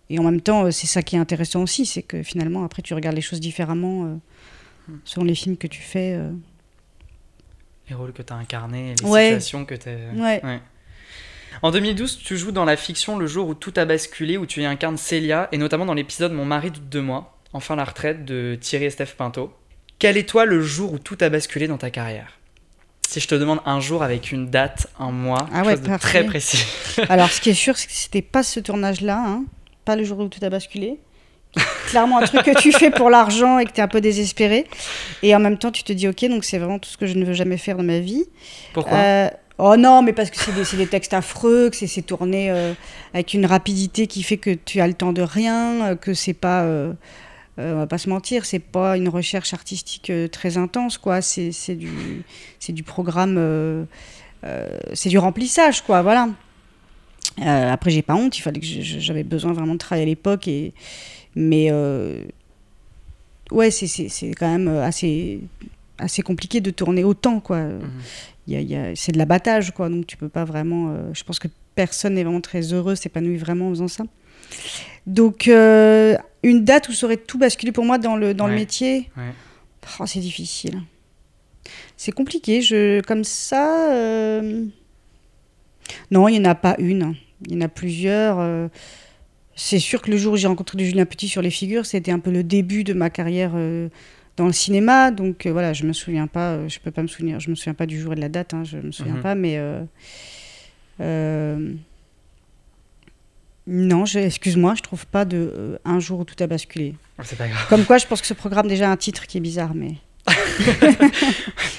[0.09, 2.93] et en même temps, c'est ça qui est intéressant aussi, c'est que finalement, après, tu
[2.93, 4.03] regardes les choses différemment
[4.87, 4.99] mhm.
[5.05, 6.19] selon les films que tu fais.
[7.89, 10.13] Les rôles que tu as incarnés, les situations que tu as.
[10.15, 10.41] Ouais.
[11.61, 14.61] En 2012, tu joues dans la fiction Le jour où tout a basculé, où tu
[14.61, 18.25] y incarnes Célia, et notamment dans l'épisode Mon mari doute de moi, enfin la retraite
[18.25, 19.53] de Thierry et Steph Pinto.
[19.99, 22.39] Quel est toi le jour où tout a basculé dans ta carrière?
[23.07, 26.65] Si je te demande un jour avec une date, un mois, ah ouais, très précis.
[27.09, 29.43] Alors, ce qui est sûr, c'est que c'était pas ce tournage-là, hein,
[29.85, 30.99] pas le jour où tout a basculé.
[31.87, 34.65] Clairement, un truc que tu fais pour l'argent et que tu es un peu désespéré.
[35.21, 37.13] Et en même temps, tu te dis, ok, donc c'est vraiment tout ce que je
[37.13, 38.25] ne veux jamais faire dans ma vie.
[38.73, 42.49] Pourquoi euh, Oh non, mais parce que c'est des, des, textes affreux, que c'est tourné
[42.49, 42.73] euh,
[43.13, 46.33] avec une rapidité qui fait que tu as le temps de rien, euh, que c'est
[46.33, 46.93] pas, euh,
[47.57, 51.21] on va pas se mentir, c'est pas une recherche artistique très intense, quoi.
[51.21, 52.23] C'est du,
[52.59, 53.85] c'est du programme,
[54.93, 56.01] c'est du remplissage, quoi.
[56.01, 56.29] Voilà.
[57.41, 60.73] Après, j'ai pas honte, il fallait que j'avais besoin vraiment de travailler à l'époque, et
[61.35, 61.71] mais
[63.51, 65.41] ouais, c'est quand même assez
[65.99, 67.59] assez compliqué de tourner autant, quoi.
[67.59, 67.81] Mmh
[68.95, 69.89] c'est de l'abattage, quoi.
[69.89, 70.89] Donc tu peux pas vraiment.
[70.89, 74.03] Euh, je pense que personne n'est vraiment très heureux, s'épanouit vraiment en faisant ça.
[75.07, 78.55] Donc euh, une date où ça aurait tout basculé pour moi dans le, dans le
[78.55, 79.09] métier,
[79.99, 80.81] oh, c'est difficile.
[81.95, 82.61] C'est compliqué.
[82.61, 83.89] Je, comme ça.
[85.91, 87.15] Euh, non, il n'y en a pas une.
[87.45, 88.69] Il y en a plusieurs.
[89.55, 92.19] C'est sûr que le jour où j'ai rencontré Julien Petit sur les figures, c'était un
[92.19, 93.53] peu le début de ma carrière
[94.37, 95.11] dans le cinéma.
[95.11, 97.55] Donc euh, voilà, je me souviens pas, euh, je peux pas me souvenir, je me
[97.55, 99.21] souviens pas du jour et de la date, hein, je me souviens mhm.
[99.21, 99.57] pas, mais
[100.99, 101.57] euh,
[103.67, 106.95] non, excuse-moi, je trouve pas de un jour où tout a basculé.
[107.23, 107.67] C'est pas grave.
[107.69, 109.95] Comme quoi, je pense que ce programme déjà un titre qui est bizarre, mais.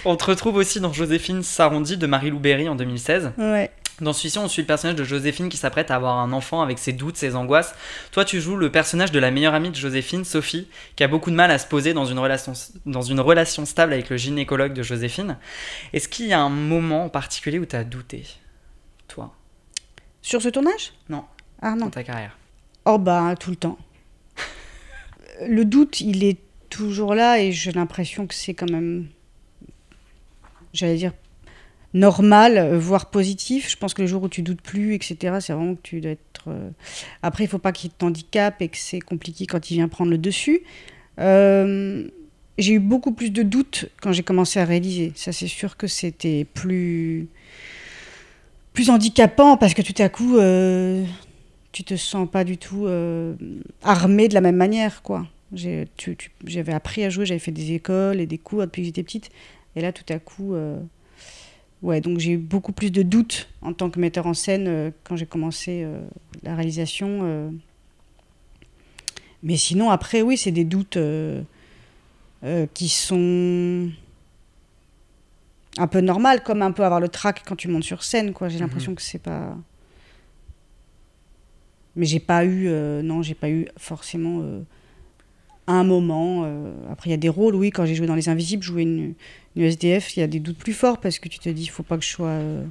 [0.05, 3.33] on te retrouve aussi dans Joséphine s'arrondit de Marie-Lou Berry en 2016.
[3.39, 3.71] Ouais.
[4.01, 6.81] Dans celui-ci, on suit le personnage de Joséphine qui s'apprête à avoir un enfant avec
[6.81, 7.75] ses doutes, ses angoisses.
[8.11, 11.31] Toi, tu joues le personnage de la meilleure amie de Joséphine, Sophie, qui a beaucoup
[11.31, 12.55] de mal à se poser dans une relation,
[12.87, 15.39] dans une relation stable avec le gynécologue de Joséphine.
[15.93, 18.25] Est-ce qu'il y a un moment en particulier où tu as douté,
[19.07, 19.33] toi?
[20.23, 20.93] Sur ce tournage?
[21.09, 21.25] Non.
[21.63, 21.87] Ah non.
[21.87, 22.37] Dans ta carrière
[22.87, 23.79] Oh bah, tout le temps.
[25.47, 29.07] le doute, il est toujours là et j'ai l'impression que c'est quand même,
[30.73, 31.13] j'allais dire,
[31.95, 33.71] normal, euh, voire positif.
[33.71, 36.11] Je pense que le jour où tu doutes plus, etc., c'est vraiment que tu dois
[36.11, 36.49] être.
[36.49, 36.69] Euh,
[37.23, 40.19] après, il faut pas qu'il t'handicape et que c'est compliqué quand il vient prendre le
[40.19, 40.63] dessus.
[41.21, 42.07] Euh,
[42.59, 45.13] j'ai eu beaucoup plus de doutes quand j'ai commencé à réaliser.
[45.15, 47.29] Ça, c'est sûr que c'était plus
[48.73, 50.37] plus handicapant parce que tout à coup,
[51.71, 52.89] tu te sens pas du tout
[53.83, 55.27] armé de la même manière, quoi.
[55.53, 59.31] J'avais appris à jouer, j'avais fait des écoles et des cours depuis que j'étais petite,
[59.77, 60.55] et là, tout à coup
[61.85, 64.91] ouais, donc j'ai eu beaucoup plus de doutes en tant que metteur en scène euh,
[65.05, 66.01] quand j'ai commencé euh,
[66.43, 67.21] la réalisation.
[67.23, 67.51] Euh.
[69.43, 70.99] Mais sinon, après, oui, c'est des doutes
[72.73, 73.91] qui sont
[75.77, 78.49] un peu normal, comme un peu avoir le trac quand tu montes sur scène, quoi.
[78.49, 78.63] J'ai mhm.
[78.63, 79.55] l'impression que c'est pas.
[81.95, 82.71] Mais j'ai pas eu,
[83.03, 84.43] non, j'ai pas eu forcément
[85.67, 86.45] un moment.
[86.91, 89.15] après, il y a des rôles, oui, quand j'ai joué dans Les Invisibles, jouer une,
[89.57, 91.71] le SDF, il y a des doutes plus forts parce que tu te dis, il
[91.71, 92.65] faut pas que je sois euh,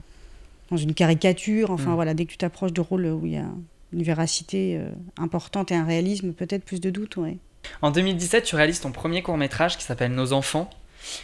[0.69, 1.71] dans une caricature.
[1.71, 1.95] Enfin mm.
[1.95, 3.45] voilà, dès que tu t'approches de rôles où il y a
[3.93, 7.37] une véracité euh, importante et un réalisme, peut-être plus de doutes, ouais.
[7.81, 10.69] En 2017, tu réalises ton premier court métrage qui s'appelle Nos enfants,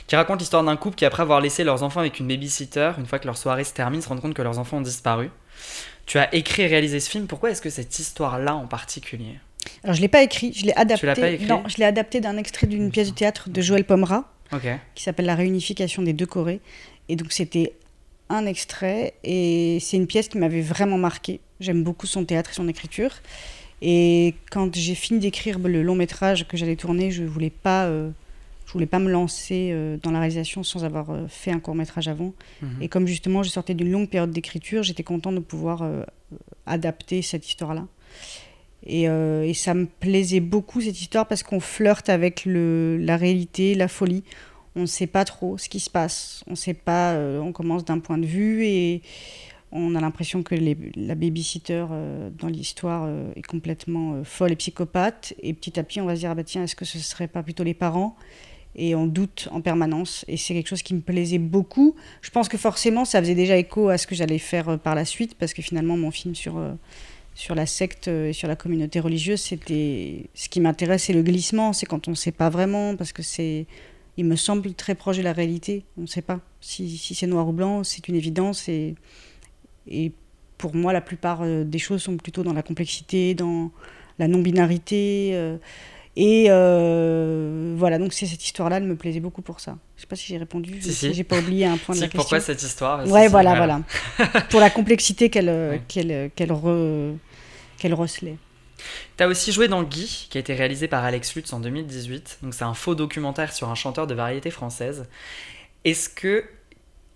[0.07, 3.05] qui raconte l'histoire d'un couple qui, après avoir laissé leurs enfants avec une babysitter, une
[3.05, 5.29] fois que leur soirée se termine, se rend compte que leurs enfants ont disparu.
[6.05, 7.27] Tu as écrit et réalisé ce film.
[7.27, 9.39] Pourquoi est-ce que cette histoire-là en particulier?
[9.83, 10.99] Alors je l'ai pas écrit, je l'ai adapté.
[10.99, 13.61] Tu l'as pas écrit Non, je l'ai adapté d'un extrait d'une pièce de théâtre de
[13.61, 14.31] Joël Pomera
[14.95, 16.59] qui s'appelle La réunification des deux Corées.
[17.07, 17.73] Et donc c'était
[18.29, 21.39] un extrait et c'est une pièce qui m'avait vraiment marqué.
[21.59, 23.11] J'aime beaucoup son théâtre et son écriture.
[23.81, 28.09] Et quand j'ai fini d'écrire le long métrage que j'allais tourner, je voulais pas, euh,
[28.65, 31.75] je voulais pas me lancer euh, dans la réalisation sans avoir euh, fait un court
[31.75, 32.33] métrage avant.
[32.61, 32.81] Mhm.
[32.81, 35.83] Et comme justement je sortais d'une longue période d'écriture, j'étais contente de pouvoir
[36.65, 37.87] adapter cette histoire-là.
[38.85, 43.75] Et, et, ça me plaisait beaucoup cette histoire parce qu'on flirte avec le, la réalité,
[43.75, 44.23] la folie
[44.75, 46.43] on ne sait pas trop ce qui se passe.
[46.47, 49.01] On sait pas, euh, on commence d'un point de vue et
[49.71, 54.51] on a l'impression que les, la babysitter euh, dans l'histoire euh, est complètement euh, folle
[54.51, 55.33] et psychopathe.
[55.43, 57.03] Et petit à petit, on va se dire, ah bah tiens, est-ce que ce ne
[57.03, 58.15] serait pas plutôt les parents?
[58.75, 60.25] Et on doute en permanence.
[60.27, 61.95] Et c'est quelque chose qui me plaisait beaucoup.
[62.21, 65.05] Je pense que forcément, ça faisait déjà écho à ce que j'allais faire par la
[65.05, 66.61] suite, parce que finalement, mon film sur,
[67.39, 71.71] sur la secte et sur la communauté religieuse, c'était ce qui m'intéresse, c'est le glissement,
[71.71, 73.65] c'est quand on ne sait pas vraiment, parce que c'est
[74.19, 75.85] il me semble très proche de la réalité.
[75.97, 78.67] On ne sait pas si, si c'est noir ou blanc, c'est une évidence.
[78.67, 78.95] Et,
[79.87, 80.11] et
[80.57, 83.71] pour moi, la plupart euh, des choses sont plutôt dans la complexité, dans
[84.19, 85.31] la non-binarité.
[85.35, 85.55] Euh,
[86.17, 89.77] et euh, voilà, donc c'est cette histoire-là, elle me plaisait beaucoup pour ça.
[89.95, 91.13] Je sais pas si j'ai répondu, si, si.
[91.13, 92.19] j'ai pas oublié un point de la question.
[92.19, 93.07] Pourquoi cette histoire?
[93.07, 93.81] Ouais, voilà, voilà.
[94.49, 97.13] pour la complexité qu'elle qu'elle qu'elle re,
[97.79, 98.37] qu'elle recelait.
[99.17, 102.39] Tu as aussi joué dans Guy, qui a été réalisé par Alex Lutz en 2018.
[102.43, 105.07] Donc c'est un faux documentaire sur un chanteur de variété française.
[105.83, 106.45] Est-ce que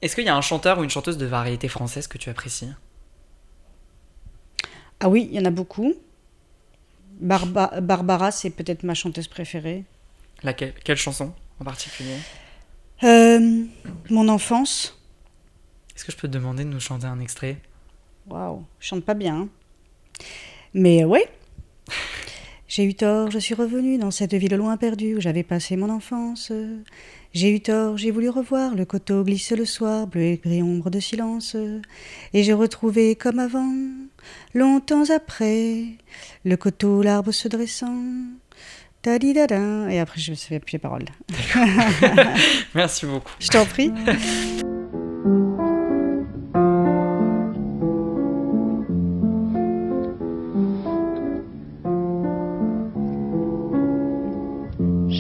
[0.02, 2.70] est-ce qu'il y a un chanteur ou une chanteuse de variété française que tu apprécies?
[5.00, 5.94] Ah oui, il y en a beaucoup.
[7.22, 9.86] Barbara, c'est peut-être ma chanteuse préférée.
[10.44, 12.18] Laquelle Quelle chanson en particulier?
[13.04, 13.66] Euh,
[14.10, 15.00] Mon enfance.
[15.96, 17.62] Est-ce que je peux te demander de nous chanter un extrait?
[18.28, 19.38] Waouh, je chante pas bien.
[19.38, 19.50] Hein.
[20.74, 21.28] Mais ouais,
[22.68, 25.90] j'ai eu tort, je suis revenue dans cette ville loin perdue où j'avais passé mon
[25.90, 26.52] enfance.
[27.34, 30.90] J'ai eu tort, j'ai voulu revoir le coteau glisse le soir, bleu et gris ombre
[30.90, 31.56] de silence.
[32.34, 33.74] Et j'ai retrouvé comme avant,
[34.54, 35.84] longtemps après,
[36.46, 38.02] le coteau, l'arbre se dressant.
[39.06, 41.06] Et après, je ne savais plus les paroles.
[42.74, 43.34] Merci beaucoup.
[43.38, 43.92] Je t'en prie.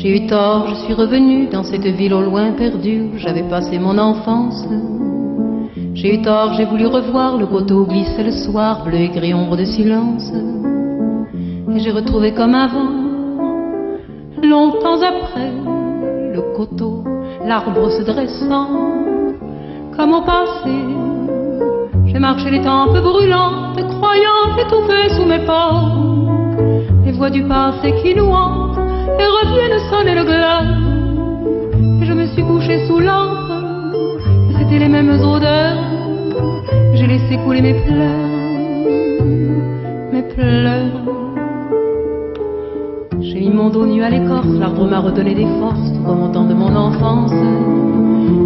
[0.03, 3.79] J'ai eu tort, je suis revenue dans cette ville au loin perdue où j'avais passé
[3.79, 4.67] mon enfance.
[5.93, 9.55] J'ai eu tort, j'ai voulu revoir le coteau glisser le soir, bleu et gris ombre
[9.55, 10.29] de silence.
[11.73, 12.91] Et j'ai retrouvé comme avant,
[14.43, 15.53] longtemps après,
[16.33, 17.05] le coteau,
[17.45, 18.67] l'arbre se dressant,
[19.95, 20.75] comme au passé.
[22.07, 25.93] J'ai marché les tempes brûlantes, croyant étouffer sous mes pas
[27.05, 28.62] les voix du passé qui hantent
[29.19, 30.63] et reviennent sonner le glas.
[32.01, 33.37] Et je me suis couché sous lampe,
[34.57, 35.77] c'était les mêmes odeurs.
[36.95, 38.29] J'ai laissé couler mes pleurs,
[40.11, 41.03] mes pleurs.
[43.21, 46.75] J'ai mis mon dos nu à l'écorce, l'arbre m'a redonné des forces, remontant de mon
[46.75, 47.33] enfance.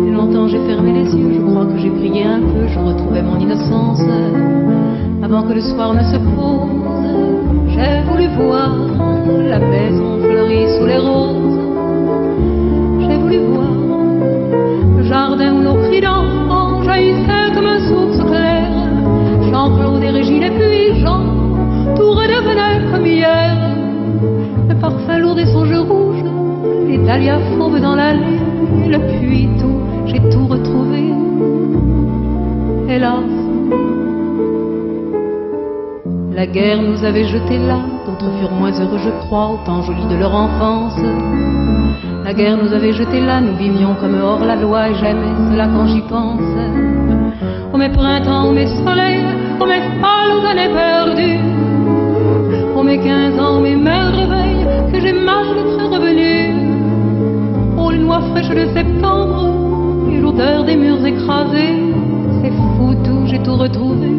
[0.08, 3.21] Et longtemps j'ai fermé les yeux, je crois que j'ai prié un peu, je retrouvais
[3.21, 4.01] mon innocence.
[5.23, 6.69] Avant que le soir ne se pose,
[7.69, 8.87] j'ai voulu voir
[9.50, 11.60] la maison fleurie sous les roses.
[13.02, 13.72] J'ai voulu voir
[14.98, 18.72] le jardin où nos cris d'enfants jaillissaient comme un source claire.
[19.52, 21.24] Jean-Claude et Régine et puis Jean,
[21.96, 23.58] tout redevenait comme hier.
[24.70, 26.24] Le parfum lourd des songes rouges,
[26.88, 28.40] les dahlias fauves dans l'allée,
[28.88, 31.12] le puits tout, j'ai tout retrouvé.
[32.90, 33.38] Hélas,
[36.34, 37.80] la guerre nous avait jetés là,
[38.17, 40.95] d'autres furent moins heureux, je crois, autant jolis de leur enfance.
[42.23, 45.67] La guerre nous avait jetés là, nous vivions comme hors la loi, et j'aimais cela
[45.67, 46.41] quand j'y pense.
[47.73, 49.23] Oh mes printemps, oh mes soleils,
[49.60, 51.39] oh mes folles années perdues,
[52.75, 56.53] oh mes quinze ans, mes merveilles, que j'ai mal d'être revenu.
[57.77, 59.49] Oh les noix fraîches de septembre,
[60.12, 61.93] et l'odeur des murs écrasés,
[62.41, 64.16] c'est fou tout, j'ai tout retrouvé.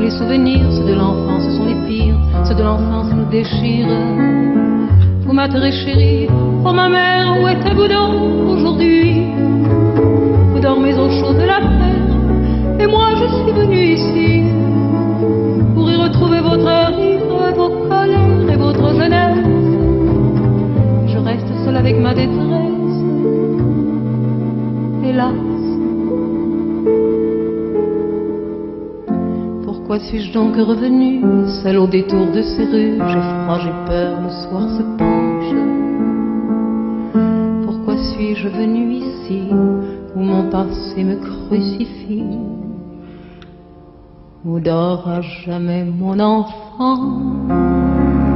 [0.00, 3.86] Les souvenirs, ceux de l'enfance sont les pires, ceux de l'enfance nous déchirent.
[5.24, 6.26] Vous m'atterrez chérie,
[6.64, 9.26] oh ma mère, où êtes-vous donc aujourd'hui?
[10.52, 14.42] Vous dormez au chaud de la terre, et moi je suis venue ici
[15.74, 19.50] pour y retrouver votre rire, vos colères et votre jeunesse
[21.80, 23.04] avec ma détresse.
[25.02, 25.59] Hélas,
[29.90, 31.20] pourquoi suis-je donc revenu?
[31.64, 35.52] Seul au détour de ces rues J'ai froid, j'ai peur, le soir se penche.
[37.64, 39.48] Pourquoi suis-je venu ici?
[40.14, 42.38] Où mon passé me crucifie?
[44.44, 48.29] Où dort à jamais mon enfant?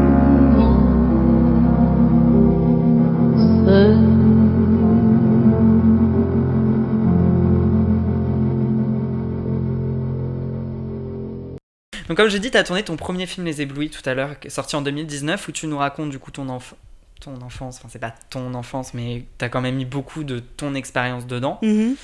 [12.15, 14.37] Donc comme j'ai dit, tu as tourné ton premier film Les Éblouis tout à l'heure,
[14.47, 16.75] sorti en 2019, où tu nous racontes du coup ton, enf-
[17.21, 20.39] ton enfance, enfin c'est pas ton enfance, mais tu as quand même mis beaucoup de
[20.39, 21.59] ton expérience dedans.
[21.63, 21.97] Mhm.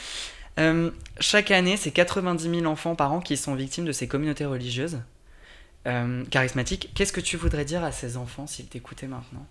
[0.58, 4.46] Euh, chaque année, c'est 90 000 enfants par an qui sont victimes de ces communautés
[4.46, 4.98] religieuses
[5.86, 6.90] euh, charismatiques.
[6.96, 9.46] Qu'est-ce que tu voudrais dire à ces enfants s'ils t'écoutaient maintenant?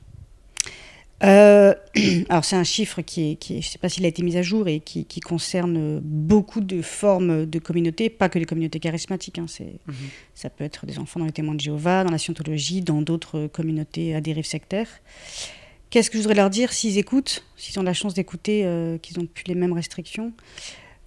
[1.23, 1.73] Euh,
[2.29, 4.23] alors c'est un chiffre qui est, qui est- je ne sais pas s'il a été
[4.23, 8.45] mis à jour et qui, qui concerne beaucoup de formes de communautés, pas que les
[8.45, 9.38] communautés charismatiques.
[9.39, 9.93] hein, c'est, Mhm.
[10.34, 13.47] Ça peut être des enfants dans les témoins de Jéhovah, dans la scientologie, dans d'autres
[13.47, 14.88] communautés à dérive sectaire.
[15.89, 19.19] Qu'est-ce que je voudrais leur dire s'ils écoutent, s'ils ont la chance d'écouter, euh, qu'ils
[19.19, 20.32] n'ont plus les mêmes restrictions?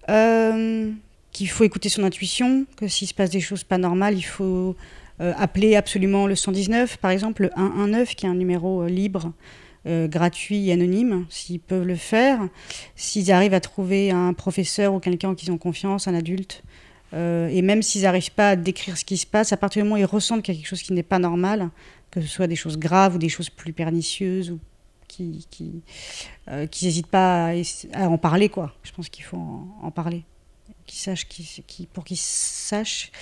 [0.08, 0.90] Euh,
[1.30, 4.76] Qu'il faut écouter son intuition, que s'il se passe des choses pas normales, il faut
[5.18, 9.32] appeler absolument le 119, par exemple le 119, qui est un numéro libre
[9.86, 12.40] euh, gratuit et anonyme, s'ils peuvent le faire.
[12.94, 16.62] S'ils arrivent à trouver un professeur ou quelqu'un en qui ils ont confiance, un adulte,
[17.14, 19.88] euh, et même s'ils n'arrivent pas à décrire ce qui se passe, à partir du
[19.88, 21.68] moment où ils ressentent qu'il quelque chose qui n'est pas normal,
[22.10, 24.58] que ce soit des choses graves ou des choses plus pernicieuses, ou
[25.08, 25.82] qui, qui,
[26.48, 27.52] euh, n'hésitent pas
[27.92, 28.74] à, en parler, quoi.
[28.82, 29.36] Je pense qu'il faut
[29.82, 30.24] en, parler.
[30.86, 31.26] Qu'ils sachent,
[31.92, 33.12] pour qu'ils sachent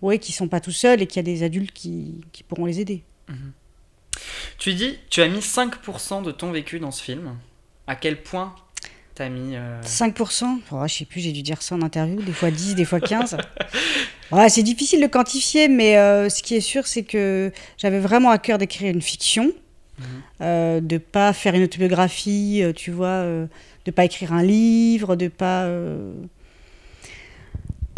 [0.00, 2.42] ouais, qu'ils ne sont pas tout seuls et qu'il y a des adultes qui, qui
[2.44, 3.02] pourront les aider.
[4.58, 7.36] Tu dis, tu as mis 5% de ton vécu dans ce film.
[7.86, 8.54] À quel point
[9.14, 9.56] t'as mis...
[9.56, 12.74] euh, 5% oh, Je sais plus, j'ai dû dire ça en interview, des fois 10,
[12.74, 13.36] des fois 15.
[14.30, 18.28] Ouais, c'est difficile de quantifier, mais euh, ce qui est sûr, c'est que j'avais vraiment
[18.28, 19.52] à cœur d'écrire une fiction,
[19.98, 20.04] Mhm.
[20.42, 23.46] euh, de pas faire une autobiographie, euh, tu vois, euh,
[23.86, 25.66] de pas écrire un livre, de pas...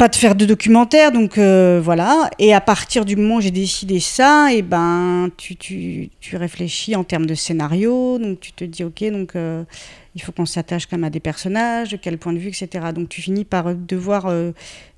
[0.01, 2.31] pas de faire de documentaire, donc euh, voilà.
[2.39, 6.95] Et à partir du moment où j'ai décidé ça, et ben tu, tu, tu réfléchis
[6.95, 9.63] en termes de scénario, donc tu te dis ok, donc euh,
[10.15, 12.67] il faut qu'on s'attache quand même à des personnages, de quel point de vue, etc.
[12.95, 14.53] Donc tu finis par devoir euh,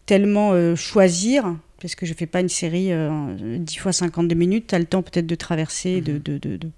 [0.05, 4.67] tellement euh, choisir, parce que je fais pas une série euh, 10 fois 52 minutes,
[4.67, 6.69] tu as le temps peut-être de traverser, de, de, de, de,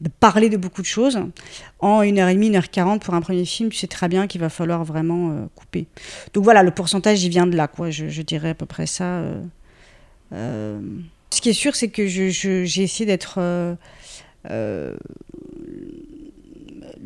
[0.00, 1.18] de parler de beaucoup de choses.
[1.80, 5.30] En 1h30, 1h40 pour un premier film, tu sais très bien qu'il va falloir vraiment
[5.30, 5.86] euh, couper.
[6.34, 7.90] Donc voilà, le pourcentage, il vient de là, quoi.
[7.90, 9.04] Je, dirais à peu près ça.
[9.04, 9.42] euh,
[10.32, 10.80] euh.
[11.30, 13.38] Ce qui est sûr, c'est que j'ai essayé d'être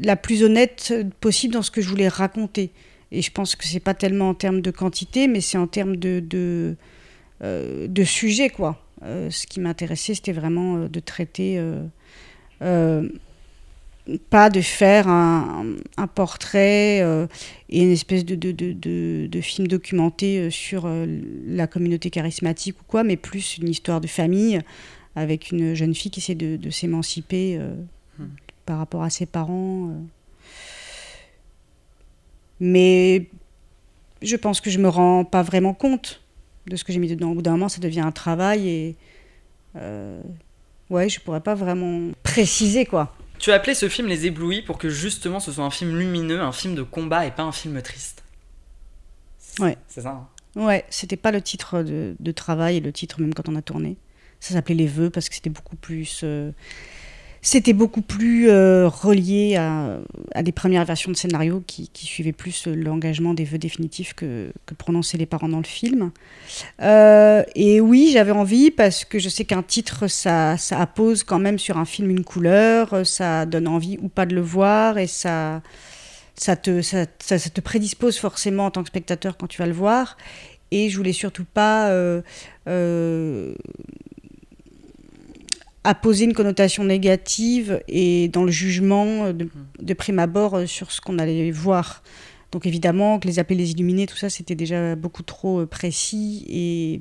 [0.00, 2.70] la plus honnête possible dans ce que je voulais raconter.
[3.10, 5.96] Et je pense que c'est pas tellement en termes de quantité, mais c'est en termes
[5.96, 6.76] de, de,
[7.42, 8.80] de sujet, quoi.
[9.02, 11.60] Ce qui m'intéressait, c'était vraiment de traiter,
[14.30, 15.64] pas de faire un,
[15.96, 17.26] un portrait euh,
[17.68, 21.06] et une espèce de, de, de, de, de film documenté euh, sur euh,
[21.46, 24.60] la communauté charismatique ou quoi, mais plus une histoire de famille
[25.14, 27.74] avec une jeune fille qui essaie de, s'émanciper euh,
[28.18, 28.26] Hmm.
[28.66, 29.88] par rapport à ses parents.
[29.88, 29.94] euh.
[32.60, 33.26] Mais
[34.20, 36.20] je pense que je me rends pas vraiment compte
[36.66, 37.30] de ce que j'ai mis dedans.
[37.30, 38.96] Au bout d'un moment, ça devient un travail et
[39.76, 40.20] euh,
[40.92, 43.14] ouais, je pourrais pas vraiment préciser quoi.
[43.38, 46.40] Tu as appelé ce film Les Éblouis pour que justement ce soit un film lumineux,
[46.40, 48.22] un film de combat et pas un film triste.
[49.58, 49.76] Ouais.
[49.88, 50.10] C'est ça.
[50.10, 53.56] hein Ouais, c'était pas le titre de, de travail et le titre même quand on
[53.56, 53.96] a tourné.
[54.38, 56.20] Ça s'appelait Les Vœux parce que c'était beaucoup plus.
[56.24, 56.52] euh,
[57.44, 62.74] c'était beaucoup plus euh, relié à, des premières versions de scénario qui, suivaient plus euh,
[62.76, 66.12] l'engagement des vœux définitifs que, prononçaient les parents dans le film.
[66.80, 71.40] Euh, et oui, j'avais envie parce que je sais qu'un titre, ça, ça appose quand
[71.40, 75.08] même sur un film une couleur, ça donne envie ou pas de le voir et
[75.08, 75.62] ça,
[76.36, 80.16] te, prédispose forcément en tant que spectateur quand tu vas le voir.
[80.70, 81.90] Et je voulais surtout pas
[85.84, 89.48] euh, apposer une connotation négative et dans le jugement de,
[89.80, 92.02] de prime abord euh, sur ce qu'on allait voir.
[92.52, 96.44] Donc évidemment que les appeler les illuminés, tout ça, c'était déjà beaucoup trop euh, précis
[96.48, 97.00] et,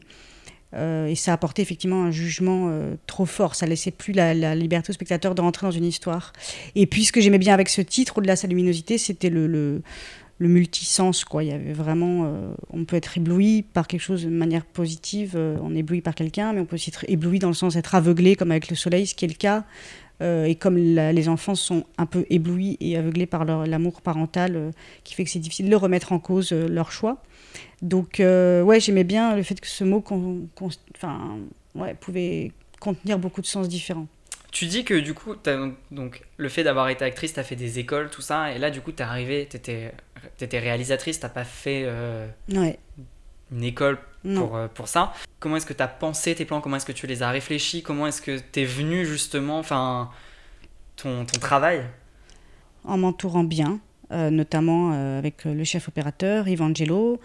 [0.73, 3.55] euh, et ça apportait effectivement un jugement euh, trop fort.
[3.55, 6.31] Ça laissait plus la, la liberté au spectateur de rentrer dans une histoire.
[6.75, 9.45] Et puis ce que j'aimais bien avec ce titre, au-delà de sa luminosité, c'était le,
[9.45, 9.81] le,
[10.41, 11.23] le multisens.
[11.23, 11.43] Quoi.
[11.43, 15.33] Il y avait vraiment, euh, on peut être ébloui par quelque chose de manière positive,
[15.35, 17.75] euh, on est ébloui par quelqu'un, mais on peut aussi être ébloui dans le sens
[17.75, 19.63] d'être aveuglé, comme avec le soleil, ce qui est le cas.
[20.21, 24.71] Euh, et comme les enfants sont un peu éblouis et aveuglés par l'amour parental,
[25.03, 27.21] qui fait que c'est difficile de remettre en cause leur choix.
[27.83, 30.69] Donc, ouais, j'aimais bien le fait que ce mot con- con-
[31.75, 34.07] ouais, pouvait contenir beaucoup de sens différents.
[34.51, 35.57] Tu dis que du coup, t'as
[35.91, 38.81] donc, le fait d'avoir été actrice, t'as fait des écoles, tout ça, et là du
[38.81, 40.10] coup t'es arrivée, t'étais étais
[40.51, 42.79] réalisatrice, t'as pas fait euh, Ouais,
[43.51, 43.99] une école
[44.35, 45.13] pour, euh, pour ça.
[45.39, 46.61] Comment est-ce que t'as pensé tes plans?
[46.61, 47.83] Comment est-ce que tu les as réfléchis?
[47.83, 50.09] Comment est-ce que t'es venu justement, enfin,
[50.95, 51.83] ton, ton travail?
[52.83, 53.79] En m'entourant bien,
[54.11, 57.19] euh, notamment avec le chef opérateur Yves Angelo,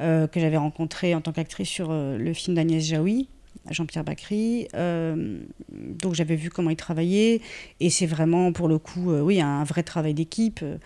[0.00, 3.28] que j'avais rencontré en tant qu'actrice sur le film d'Agnès Jaoui,
[3.70, 4.68] Jean-Pierre Bacry.
[4.74, 5.38] Euh,
[5.70, 7.40] donc j'avais vu comment il travaillait
[7.80, 10.76] et c'est vraiment pour le coup, euh, oui, un vrai travail d'équipe euh,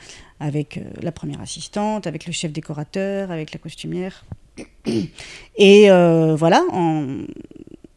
[0.40, 4.24] avec la première assistante, avec le chef décorateur, avec la costumière.
[5.56, 7.18] Et voilà, en,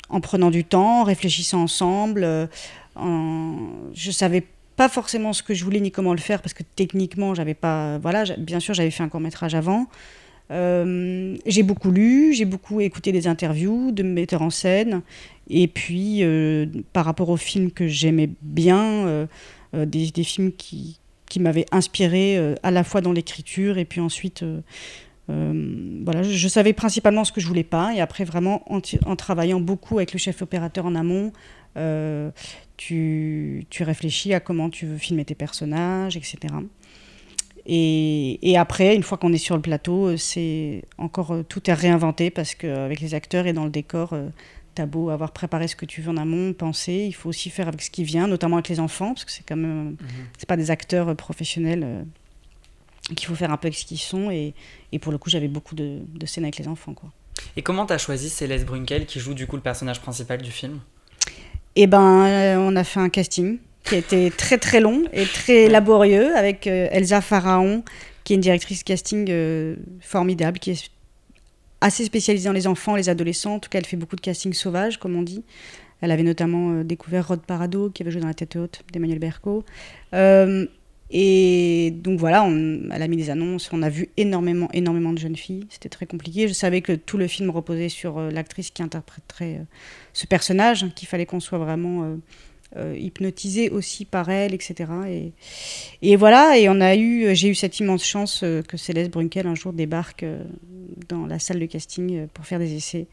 [0.10, 2.48] en, prenant du temps, en réfléchissant ensemble,
[2.96, 3.56] en,
[3.94, 4.44] je savais
[4.76, 7.98] pas forcément ce que je voulais ni comment le faire parce que techniquement j'avais pas
[8.00, 9.88] voilà bien sûr j'avais fait un court métrage avant
[10.52, 15.02] euh, j'ai beaucoup lu, j'ai beaucoup écouté des interviews de metteurs en scène,
[15.50, 19.26] et puis euh, par rapport aux films que j'aimais bien, euh,
[19.74, 20.98] des, films qui,
[21.40, 24.46] m'avaient inspiré à la fois dans l'écriture et puis ensuite.
[25.28, 29.98] voilà, je, savais principalement ce que je voulais pas, et après vraiment en, travaillant beaucoup
[29.98, 31.34] avec le chef opérateur en amont,
[32.78, 36.38] tu, réfléchis à comment tu veux filmer tes personnages, etc.
[37.68, 41.74] Et, après, une fois qu'on est sur le plateau, euh, c'est encore euh, tout est
[41.74, 44.30] réinventé parce qu'avec les acteurs et dans le décor, euh,
[44.76, 47.68] t'as beau avoir préparé ce que tu veux en amont, penser, il faut aussi faire
[47.68, 49.98] avec ce qui vient, notamment avec les enfants, parce que c'est quand même, mhm.
[50.38, 52.06] c'est pas des acteurs professionnels
[53.16, 54.30] qu'il faut faire un peu avec ce qu'ils sont.
[54.30, 54.54] Et,
[54.92, 57.10] et, pour le coup, j'avais beaucoup de, de, scènes avec les enfants, quoi.
[57.58, 60.80] Et comment t'as choisi Céleste Brunkel qui joue du coup le personnage principal du film?
[61.76, 65.70] Eh ben, on a fait un casting qui a été très très long et très
[65.70, 67.84] laborieux avec euh, Elsa Pharaon,
[68.24, 70.90] qui est une directrice casting euh, formidable, qui est
[71.82, 73.56] assez spécialisée dans les enfants, les adolescents.
[73.56, 75.44] En tout cas, elle fait beaucoup de casting sauvage, comme on dit.
[76.02, 79.20] Elle avait notamment euh, découvert Rod Parado, qui avait joué dans La tête haute d'Emmanuel
[79.20, 79.64] Berco.
[81.12, 83.70] et donc voilà, on, elle a mis des annonces.
[83.72, 85.68] On a vu énormément, énormément de jeunes filles.
[85.70, 86.48] C'était très compliqué.
[86.48, 89.62] Je savais que tout le film reposait sur l'actrice qui interpréterait
[90.14, 92.18] ce personnage, qu'il fallait qu'on soit vraiment
[92.76, 94.92] hypnotisé aussi par elle, etc.
[95.08, 95.32] Et,
[96.02, 99.48] et, voilà, et on a eu, j'ai eu cette immense chance euh, que Céleste Brunkel
[99.48, 100.44] un jour débarque euh,
[101.08, 103.08] dans la salle de casting pour faire des essais.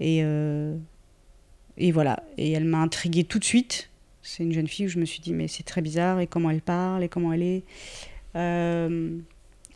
[0.00, 0.22] Et,
[1.76, 3.90] et voilà, et elle m'a intriguée tout de suite.
[4.22, 6.50] C'est une jeune fille où je me suis dit, mais c'est très bizarre, et comment
[6.50, 7.62] elle parle, et comment elle est.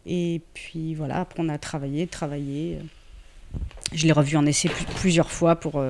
[0.07, 2.79] et puis voilà, après on a travaillé, travaillé.
[3.93, 5.85] Je l'ai revue en essai plusieurs fois pour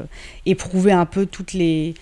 [0.46, 1.92] éprouver un peu toutes les,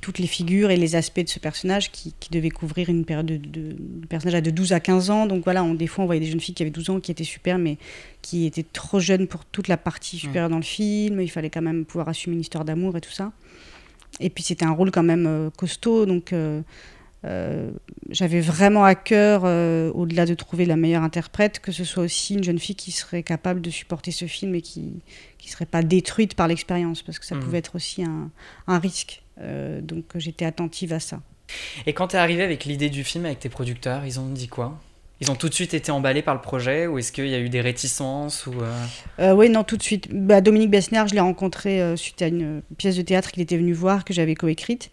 [0.00, 3.36] toutes les figures et les aspects de ce personnage qui, devait couvrir une période de,
[3.36, 3.76] de,
[4.08, 5.26] personnage de 12 à 15 ans.
[5.26, 7.10] Donc voilà, on, des fois on voyait des jeunes filles qui avaient 12 ans qui
[7.10, 7.76] étaient super, mais
[8.22, 11.20] qui étaient trop jeunes pour toute la partie supérieure dans le film.
[11.20, 13.32] Il fallait quand même pouvoir assumer une histoire d'amour et tout ça.
[14.18, 16.62] Et puis c'était un rôle quand même euh, costaud, donc euh,
[17.24, 17.70] euh,
[18.08, 19.44] j'avais vraiment à cœur,
[19.94, 23.22] au-delà de trouver la meilleure interprète, que ce soit aussi une jeune fille qui serait
[23.22, 24.80] capable de supporter ce film et qui
[25.44, 27.40] ne serait pas détruite par l'expérience, parce que ça mmh.
[27.40, 28.30] pouvait être aussi un,
[28.66, 29.22] un risque.
[29.40, 31.20] Euh, donc j'étais attentive à ça.
[31.86, 34.48] Et quand tu es arrivée avec l'idée du film avec tes producteurs, ils ont dit
[34.48, 34.78] quoi?
[35.20, 37.40] Ils ont tout de suite été emballés par le projet ou est-ce qu'il y a
[37.40, 38.86] eu des réticences ou euh...
[39.18, 40.08] euh oui, non, tout de suite.
[40.10, 43.58] Bah, Dominique Bessner, je l'ai rencontré euh, suite à une pièce de théâtre qu'il était
[43.58, 44.90] venu voir, que j'avais coécrite.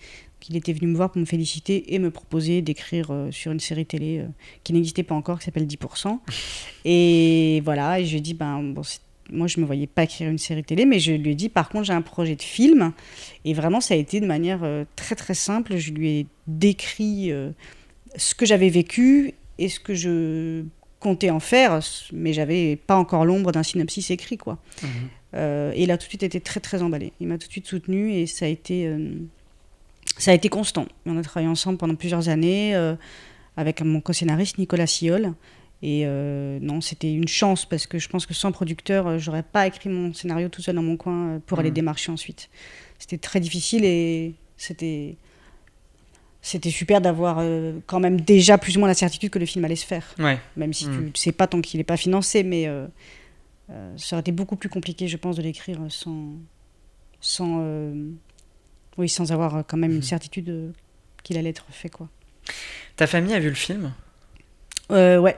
[0.49, 3.85] Il était venu me voir pour me féliciter et me proposer d'écrire sur une série
[3.85, 4.23] télé
[4.63, 6.19] qui n'existait pas encore, qui s'appelle 10%.
[6.85, 8.81] Et voilà, et je lui ai dit, ben, bon,
[9.31, 11.49] moi, je ne me voyais pas écrire une série télé, mais je lui ai dit,
[11.49, 12.93] par contre, j'ai un projet de film.
[13.45, 15.77] Et vraiment, ça a été de manière euh, très, très simple.
[15.77, 17.51] Je lui ai décrit euh,
[18.15, 20.63] ce que j'avais vécu et ce que je
[20.99, 21.79] comptais en faire,
[22.11, 24.57] mais j'avais pas encore l'ombre d'un synopsis écrit, quoi.
[24.81, 24.89] Mhm.
[25.35, 27.13] Euh, et il a tout de suite été très, très emballé.
[27.19, 28.89] Il m'a tout de suite soutenu et ça a été,
[30.17, 30.87] ça a été constant.
[31.05, 32.73] On a travaillé ensemble pendant plusieurs années
[33.57, 35.33] avec mon co-scénariste Nicolas Siol.
[35.83, 39.43] Et euh, non, c'était une chance parce que je pense que sans producteur, euh, j'aurais
[39.43, 41.75] pas écrit mon scénario tout seul dans mon coin euh, pour aller mmh.
[41.75, 42.49] démarcher ensuite.
[42.97, 45.17] C'était très difficile et c'était
[46.41, 47.43] c'était super d'avoir
[47.87, 50.15] quand même déjà plus ou moins la certitude que le film allait se faire.
[50.17, 50.39] Ouais.
[50.55, 51.15] Même si tu ne mmh.
[51.15, 52.71] sais pas tant qu'il n'est pas financé, mais
[53.97, 56.35] ça aurait été beaucoup plus compliqué, je pense, de l'écrire sans
[57.19, 57.61] sans
[58.97, 60.03] oui sans avoir quand même une mmh.
[60.03, 60.73] certitude
[61.21, 62.07] qu'il allait être fait quoi.
[62.95, 63.91] Ta famille a vu le film?
[64.89, 65.37] Ouais.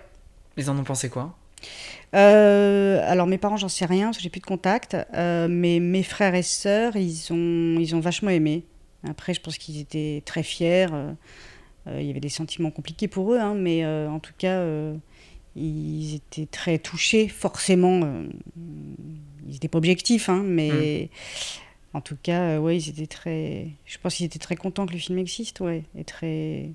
[0.60, 1.38] Ils en ont pensé quoi?
[2.14, 4.98] Euh, alors mes parents, j'en sais rien, parce que j'ai plus de contact.
[5.14, 8.66] Euh, mais mes frères et sœurs, ils ont, ils ont vachement aimé.
[9.08, 10.88] Après, je pense qu'ils étaient très fiers.
[10.92, 11.14] Euh,
[11.88, 14.62] il y avait des sentiments compliqués pour eux, hein, mais en tout cas,
[15.56, 17.30] ils étaient très touchés.
[17.30, 18.02] Forcément,
[19.48, 21.10] ils n'étaient pas objectifs, hein, mais
[21.94, 21.98] hmm.
[21.98, 23.70] en tout cas, ouais, ils étaient très.
[23.86, 26.70] Je pense qu'ils étaient très contents que le film existe, ouais, et très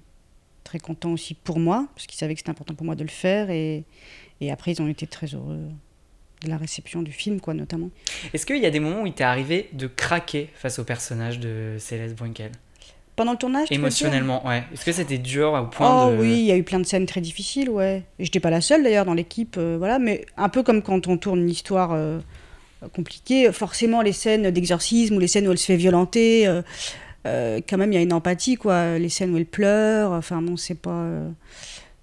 [0.64, 3.10] très contents aussi pour moi, parce qu'ils savaient que c'était important pour moi de le
[3.10, 3.50] faire.
[3.50, 3.84] Et,
[4.40, 5.68] et, après, ils ont été très heureux
[6.42, 7.90] de la réception du film, quoi, notamment.
[8.32, 11.38] Est-ce qu'il y a des moments où il t'est arrivé de craquer face au personnage
[11.38, 12.50] de Céleste Brunkel
[13.16, 14.64] pendant le tournage Émotionnellement, ouais.
[14.72, 16.16] Est-ce que c'était dur au point oh, de...
[16.16, 18.02] oui, il y a eu plein de scènes très difficiles, ouais.
[18.18, 20.00] Et j'étais pas la seule d'ailleurs dans l'équipe, euh, voilà.
[20.00, 22.18] Mais un peu comme quand on tourne une histoire euh,
[22.92, 23.52] compliqué.
[23.52, 26.62] Forcément, les scènes d'exorcisme ou les scènes où elle se fait violenter, euh,
[27.26, 28.98] euh, quand même, il y a une empathie, quoi.
[28.98, 30.90] Les scènes où elle pleure, enfin bon, c'est pas.
[30.90, 31.30] euh,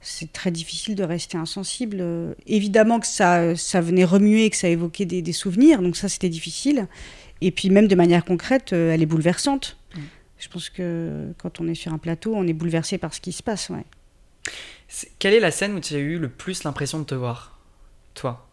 [0.02, 1.98] c'est très difficile de rester insensible.
[2.00, 6.10] Euh, évidemment que ça, ça venait remuer, que ça évoquait des, des souvenirs, donc ça
[6.10, 6.88] c'était difficile.
[7.42, 9.78] Et puis même de manière concrète, elle est bouleversante.
[9.96, 10.00] Mm.
[10.40, 13.32] Je pense que quand on est sur un plateau, on est bouleversé par ce qui
[13.32, 13.70] se passe.
[13.70, 13.86] Ouais.
[15.20, 17.60] Quelle est la scène où tu as eu le plus l'impression de te voir?
[18.16, 18.48] Toi?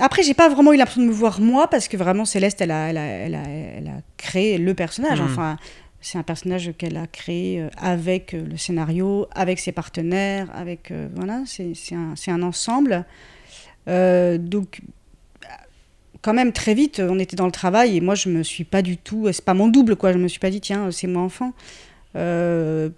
[0.00, 2.72] Après, j'ai pas vraiment eu l'impression de me voir moi, parce que vraiment, Céleste, elle
[2.72, 5.20] a, elle a, elle a, elle a créé le personnage.
[5.20, 5.26] Mhm.
[5.26, 5.56] Enfin,
[6.00, 10.90] c'est un personnage qu'elle a créé euh, avec euh, le scénario, avec ses partenaires, avec.
[10.90, 13.04] euh, voilà, c'est un, un ensemble.
[13.88, 14.80] Euh, donc,
[16.22, 18.82] quand même, très vite, on était dans le travail et moi, je me suis pas
[18.82, 19.28] du tout.
[19.32, 20.12] C'est pas mon double, quoi.
[20.12, 21.52] Je me suis pas dit, tiens, c'est moi enfant.
[22.16, 22.88] Euh,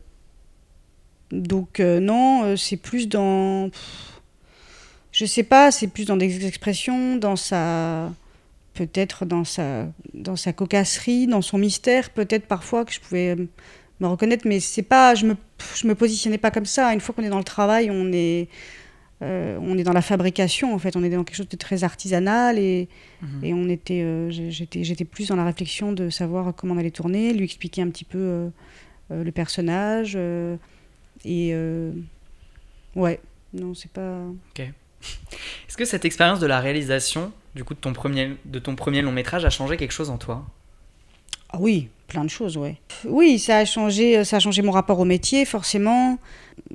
[1.30, 3.70] donc, non, c'est plus dans.
[5.19, 8.12] Je sais pas, c'est plus dans des expressions, dans sa.
[8.75, 13.35] Peut-être dans sa, dans sa cocasserie, dans son mystère, peut-être parfois que je pouvais
[14.01, 15.14] me reconnaître, mais c'est pas.
[15.14, 15.35] Je me,
[15.75, 16.93] je me positionnais pas comme ça.
[16.93, 18.49] Une fois qu'on est dans le travail, on est.
[19.23, 21.85] euh, on est dans la fabrication, en fait, on est dans quelque chose de très
[21.85, 22.87] artisanal et,
[23.23, 23.45] Mhm.
[23.45, 26.91] et on était, euh, j'étais, j'étais plus dans la réflexion de savoir comment on allait
[26.91, 28.51] tourner, lui expliquer un petit peu euh,
[29.11, 30.19] le personnage
[31.25, 31.55] et
[32.95, 33.21] ouais,
[33.55, 34.21] non, c'est pas.
[35.69, 39.03] Est-ce que cette expérience de la réalisation, du coup de ton premier, de ton premier
[39.03, 40.45] long métrage, a changé quelque chose en toi?
[41.51, 42.77] Ah oui, plein de choses, ouais.
[43.05, 46.19] Oui, ça a changé, ça a changé mon rapport au métier, forcément.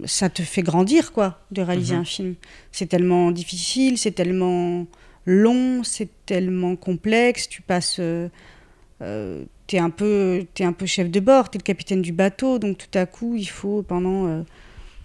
[0.05, 2.01] Ça te fait grandir, quoi, de réaliser Mhm.
[2.01, 2.35] un film.
[2.71, 4.85] C'est tellement difficile, c'est tellement
[5.25, 7.49] long, c'est tellement complexe.
[7.49, 8.29] Tu passes, euh,
[9.01, 12.59] euh, t'es un peu, t'es un peu chef de bord, t'es le capitaine du bateau,
[12.59, 14.43] donc tout à coup, il faut pendant euh, euh,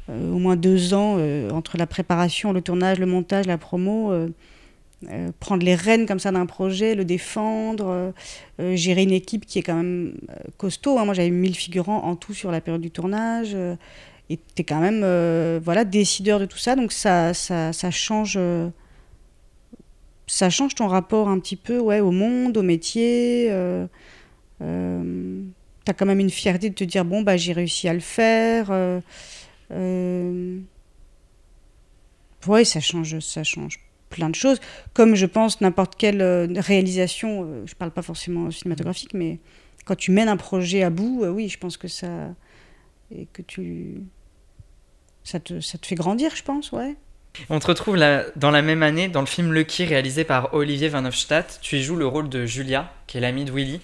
[0.09, 4.13] au moins deux ans euh, entre la préparation, le tournage, le montage, la promo.
[4.13, 4.29] euh,
[5.11, 8.13] euh, prendre les rênes comme ça d'un projet, le défendre, euh,
[8.61, 10.99] euh, gérer une équipe qui est quand même euh, costaud.
[10.99, 11.05] hein.
[11.05, 13.53] Moi, j'avais 1000 figurants en tout sur la période du tournage.
[13.55, 13.77] euh,
[14.31, 16.77] et tu es quand même euh, voilà, décideur de tout ça.
[16.77, 18.35] Donc, ça, ça, ça change.
[18.39, 18.69] euh,
[20.27, 23.49] ça change ton rapport un petit peu ouais, au monde, au métier.
[23.51, 23.87] Euh,
[24.61, 28.01] tu as quand même une fierté de te dire bon, bah, j'ai réussi à le
[28.01, 28.71] faire.
[29.73, 30.59] Euh,
[32.47, 34.61] ouais, ça change, ça change plein de choses.
[34.95, 39.39] Comme je pense n'importe quelle euh, réalisation, euh, je parle pas forcément cinématographique, mais
[39.85, 42.09] quand tu mènes un projet à bout, oui, je pense que ça.
[43.15, 44.03] Et que tu.
[45.23, 46.97] Ça te, ça te fait grandir, je pense, ouais.
[47.51, 50.89] On te retrouve là, dans la même année dans le film Lucky réalisé par Olivier
[50.89, 51.59] Van Hofstadt.
[51.61, 53.81] Tu y joues le rôle de Julia, qui est l'amie de Willy,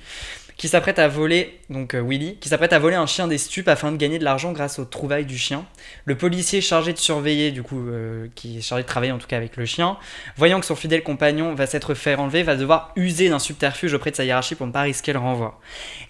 [0.62, 3.66] qui s'apprête à voler, donc euh, Willy, qui s'apprête à voler un chien des stupes
[3.66, 5.66] afin de gagner de l'argent grâce aux trouvailles du chien.
[6.04, 9.26] Le policier chargé de surveiller, du coup, euh, qui est chargé de travailler en tout
[9.26, 9.96] cas avec le chien,
[10.36, 14.12] voyant que son fidèle compagnon va s'être fait enlever, va devoir user d'un subterfuge auprès
[14.12, 15.58] de sa hiérarchie pour ne pas risquer le renvoi.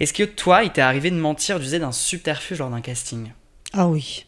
[0.00, 3.32] Est-ce que toi, il t'est arrivé de mentir, d'user d'un subterfuge lors d'un casting?
[3.72, 4.26] Ah oui.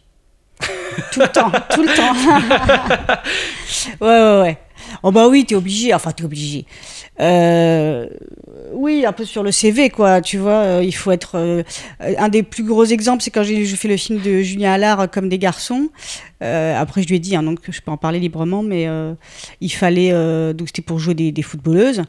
[1.12, 3.20] tout le temps, tout le temps.
[4.00, 4.58] ouais, ouais, ouais.
[5.02, 5.94] Oh bah oui, t'es obligé.
[5.94, 6.66] Enfin, t'es obligé.
[7.20, 8.06] Euh,
[8.72, 10.20] oui, un peu sur le CV, quoi.
[10.20, 11.36] Tu vois, euh, il faut être.
[11.36, 11.62] euh,
[12.00, 15.28] un des plus gros exemples, c'est quand j'ai fait le film de Julien Allard, Comme
[15.28, 15.88] des garçons.
[16.40, 18.86] Après, je lui ai dit, hein, donc je peux en parler librement, mais
[19.60, 20.12] il fallait.
[20.54, 22.02] donc, c'était pour jouer des, footballeuses.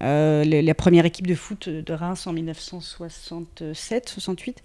[0.00, 4.62] La, première équipe de foot de Reims en 1967, 68.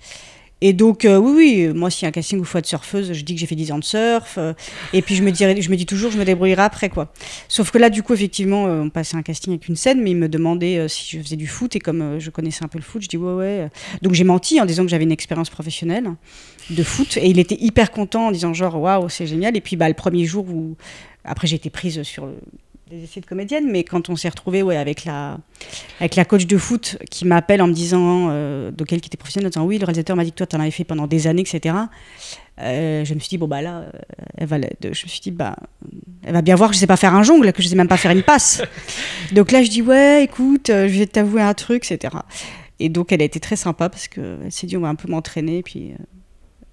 [0.62, 2.66] Et donc, euh, oui, oui, moi, s'il y a un casting où il faut être
[2.66, 4.38] surfeuse, je dis que j'ai fait 10 ans de surf.
[4.38, 4.54] euh,
[4.94, 7.12] et puis, je me, dirais, je me dis toujours, je me débrouillerai après, quoi.
[7.50, 10.12] Sauf que là, du coup, effectivement, euh, on passait un casting avec une scène, mais
[10.12, 11.76] il me demandait si je faisais du foot.
[11.76, 13.70] Et comme je connaissais un peu le foot, je dis ouais, ouais.
[14.02, 16.10] Donc, j'ai menti en disant que j'avais une expérience professionnelle
[16.70, 17.18] de foot.
[17.18, 19.58] Et il était hyper content en disant, genre, waouh, c'est génial.
[19.58, 20.76] Et puis, bah, le premier jour où.
[21.28, 22.30] Après, j'ai été prise sur
[22.90, 25.40] des essais de comédienne, mais quand on s'est retrouvé ouais, avec, la,
[26.00, 29.18] avec la coach de foot qui m'appelle en me disant, euh, donc elle qui était
[29.18, 31.08] professionnelle, en disant oui, le réalisateur m'a dit que toi, tu en avais fait pendant
[31.08, 31.76] des années, etc.
[32.62, 33.92] Euh, je me suis dit, bon, bah là, euh,
[34.38, 35.56] elle va, je me suis dit, bah,
[36.24, 37.88] elle va bien voir que je sais pas faire un jongle, que je sais même
[37.88, 38.62] pas faire une passe.
[39.34, 42.16] donc là, je dis, ouais, écoute, euh, je vais t'avouer un truc, etc.
[42.80, 45.10] Et donc, elle a été très sympa parce qu'elle s'est dit, on va un peu
[45.10, 45.64] m'entraîner.
[45.64, 46.04] Puis, euh,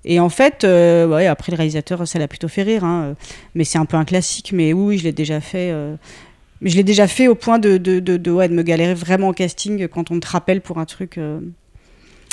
[0.05, 2.85] Et en fait, euh, après, le réalisateur, ça l'a plutôt fait rire.
[2.85, 3.15] hein,
[3.55, 4.51] mais c'est un peu un classique.
[4.53, 5.71] Mais oui, je l'ai déjà fait.
[5.73, 5.95] euh,
[6.61, 9.33] je l'ai déjà fait au point de, de, de, ouais, de me galérer vraiment au
[9.33, 11.19] casting quand on te rappelle pour un truc.
[11.19, 11.41] euh,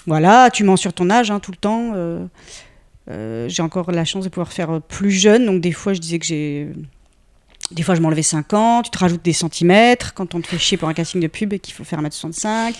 [0.08, 1.94] Voilà, tu mens sur ton âge hein, tout le temps.
[3.48, 5.46] j'ai encore la chance de pouvoir faire plus jeune.
[5.46, 6.70] Donc des fois, je disais que j'ai...
[7.72, 8.82] Des fois, je m'enlevais 5 ans.
[8.82, 11.54] Tu te rajoutes des centimètres quand on te fait chier pour un casting de pub
[11.54, 12.74] et qu'il faut faire 1m65.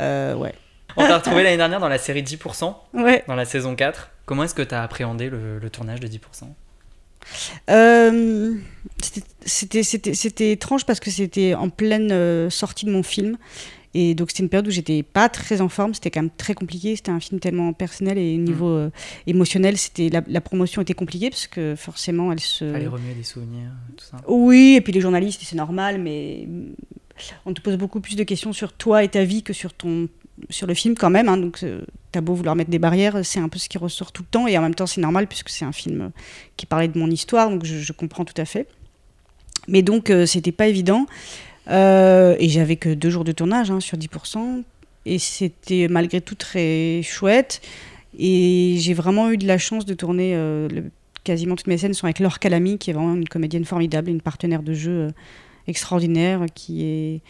[0.00, 0.54] Euh, ouais.
[0.98, 3.24] On t'a retrouvé l'année dernière dans la série 10%, Ouais.
[3.28, 4.10] dans la saison 4.
[4.26, 6.54] Comment est-ce que tu as appréhendé le, le tournage de 10%
[7.70, 8.54] Euh,
[9.44, 13.36] c'était- étrange parce que c'était en pleine euh, sortie de mon film.
[13.94, 16.52] Et donc c'était une période où j'étais pas très en forme, c'était quand même très
[16.54, 18.90] compliqué, c'était un film tellement personnel et au niveau euh,
[19.26, 23.22] émotionnel, c'était la, la promotion était compliquée parce que forcément elle se Fallait remuer des
[23.22, 24.18] souvenirs, tout ça.
[24.28, 26.74] Oui, et puis les journalistes, c'est normal, mais mm,
[27.46, 30.06] on te pose beaucoup plus de questions sur toi et ta vie que sur ton
[30.50, 31.28] sur le film quand même.
[31.28, 31.36] hein.
[31.36, 31.82] donc euh,
[32.12, 34.46] t'as beau vouloir mettre des barrières, c'est un peu ce qui ressort tout le temps,
[34.46, 36.08] et en même temps c'est normal puisque c'est un film euh,
[36.56, 38.66] qui parlait de mon histoire, donc je, comprends tout à fait.
[39.66, 41.06] Mais donc euh, c'était pas évident,
[41.70, 44.62] Euh, et j'avais que deux jours de tournage hein, sur 10%,
[45.04, 47.60] et c'était malgré tout très chouette.
[48.18, 50.68] Et j'ai vraiment eu de la chance de tourner euh,
[51.24, 54.22] quasiment toutes mes scènes sont avec Laure Calamy, qui est vraiment une comédienne formidable, une
[54.22, 55.08] partenaire de jeu
[55.66, 57.20] extraordinaire, qui est...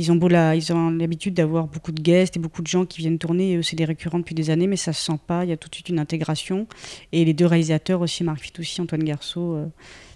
[0.00, 3.74] Ils ont l'habitude d'avoir beaucoup de guests et beaucoup de gens qui viennent tourner, c'est
[3.74, 5.74] des récurrents depuis des années, mais ça se sent pas, il y a tout de
[5.74, 6.68] suite une intégration.
[7.10, 9.66] Et les deux réalisateurs aussi, Marc Fitoussi, Antoine Garceau, euh,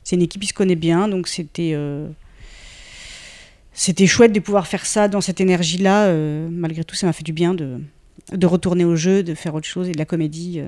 [0.05, 1.73] c'est une équipe qui se connaît bien, donc c'était...
[1.75, 2.09] euh,
[3.73, 6.07] C'était chouette de pouvoir faire ça dans cette énergie-là.
[6.07, 7.81] euh, malgré tout, ça m'a fait du bien de,
[8.31, 10.61] de retourner au jeu, de faire autre chose et de la comédie.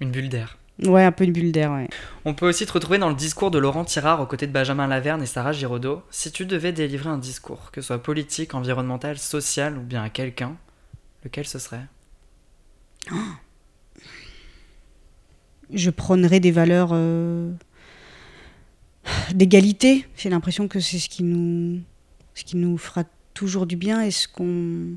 [0.00, 0.58] Une bulle d'air.
[0.84, 1.88] Ouais, un peu une bulle d'air, ouais.
[2.24, 4.86] On peut aussi te retrouver dans le discours de Laurent Tirard aux côtés de Benjamin
[4.86, 6.02] Laverne et Sarah Giraudot.
[6.10, 10.08] Si tu devais délivrer un discours, que ce soit politique, environnemental, social ou bien à
[10.08, 10.56] quelqu'un,
[11.24, 11.84] lequel ce serait?
[15.72, 17.50] Je prônerais des valeurs euh,
[19.34, 20.06] d'égalité.
[20.16, 21.80] J'ai l'impression que c'est ce qui nous,
[22.34, 23.02] ce qui nous fera
[23.34, 24.96] toujours du bien et ce qu'on,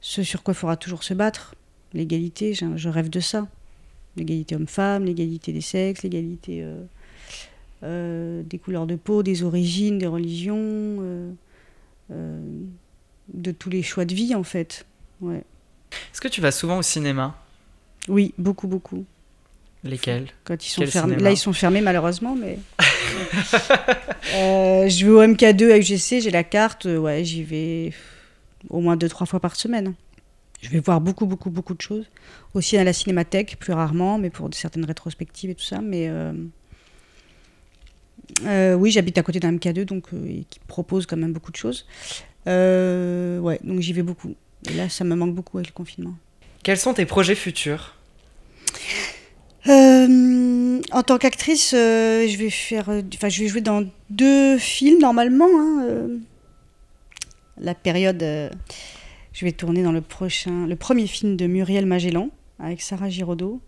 [0.00, 1.56] ce sur quoi il faudra toujours se battre.
[1.92, 3.48] L'égalité, je rêve de ça.
[4.18, 6.82] L'égalité homme-femme, l'égalité des sexes, l'égalité euh,
[7.84, 10.56] euh, des couleurs de peau, des origines, des religions,
[12.10, 12.40] euh,
[13.32, 14.84] de tous les choix de vie en fait.
[15.20, 15.44] Ouais.
[16.12, 17.36] Est-ce que tu vas souvent au cinéma?
[18.08, 19.04] Oui, beaucoup, beaucoup.
[19.84, 20.28] Lesquels?
[20.44, 21.16] Quand ils sont Quel fermés.
[21.16, 22.58] Là, ils sont fermés malheureusement, mais.
[24.34, 26.84] Euh, je vais au MK2 à UGC, j'ai la carte.
[26.84, 27.92] Ouais, j'y vais
[28.68, 29.94] au moins deux, trois fois par semaine.
[30.60, 32.06] Je vais voir beaucoup, beaucoup, beaucoup de choses.
[32.54, 35.80] Aussi à la cinémathèque, plus rarement, mais pour certaines rétrospectives et tout ça.
[35.80, 36.08] Mais.
[36.08, 36.32] euh,
[38.44, 41.56] euh, oui, j'habite à côté d'un MK2, donc euh, qui propose quand même beaucoup de
[41.56, 41.86] choses.
[42.46, 44.34] Ouais, donc j'y vais beaucoup.
[44.68, 46.14] Et là, ça me manque beaucoup avec le confinement.
[46.62, 47.94] Quels sont tes projets futurs?
[49.66, 55.46] En tant qu'actrice, je vais faire, enfin, je vais jouer dans deux films normalement.
[55.46, 56.08] hein,
[57.60, 58.24] la période,
[59.38, 63.60] je vais tourner dans le prochain, le premier film de Muriel Magellan avec Sarah Giraudot,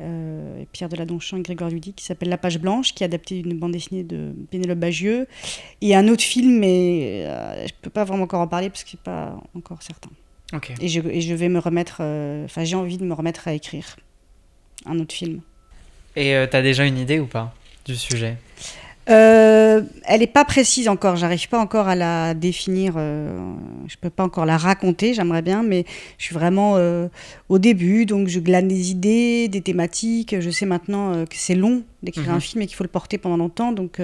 [0.00, 3.40] euh, et Pierre Deladonchamp et Grégoire Ludy qui s'appelle La Page Blanche, qui est adapté
[3.40, 5.28] d'une bande dessinée de Pénélope Bagieux.
[5.80, 8.90] Et un autre film, mais euh, je peux pas vraiment encore en parler parce que
[8.90, 10.10] c'est pas encore certain.
[10.52, 10.74] Ok.
[10.78, 13.54] Et je, et je vais me remettre, euh, enfin, j'ai envie de me remettre à
[13.54, 13.96] écrire
[14.84, 15.40] un autre film.
[16.16, 17.54] Et euh, t'as déjà une idée ou pas
[17.86, 18.36] du sujet?
[19.10, 23.36] Euh, elle n'est pas précise encore, j'arrive pas encore à la définir, euh,
[23.88, 25.84] je peux pas encore la raconter, j'aimerais bien, mais
[26.18, 27.08] je suis vraiment euh,
[27.48, 31.56] au début, donc je glane des idées, des thématiques, je sais maintenant euh, que c'est
[31.56, 32.34] long d'écrire Mhm.
[32.36, 34.00] un film et qu'il faut le porter pendant longtemps, donc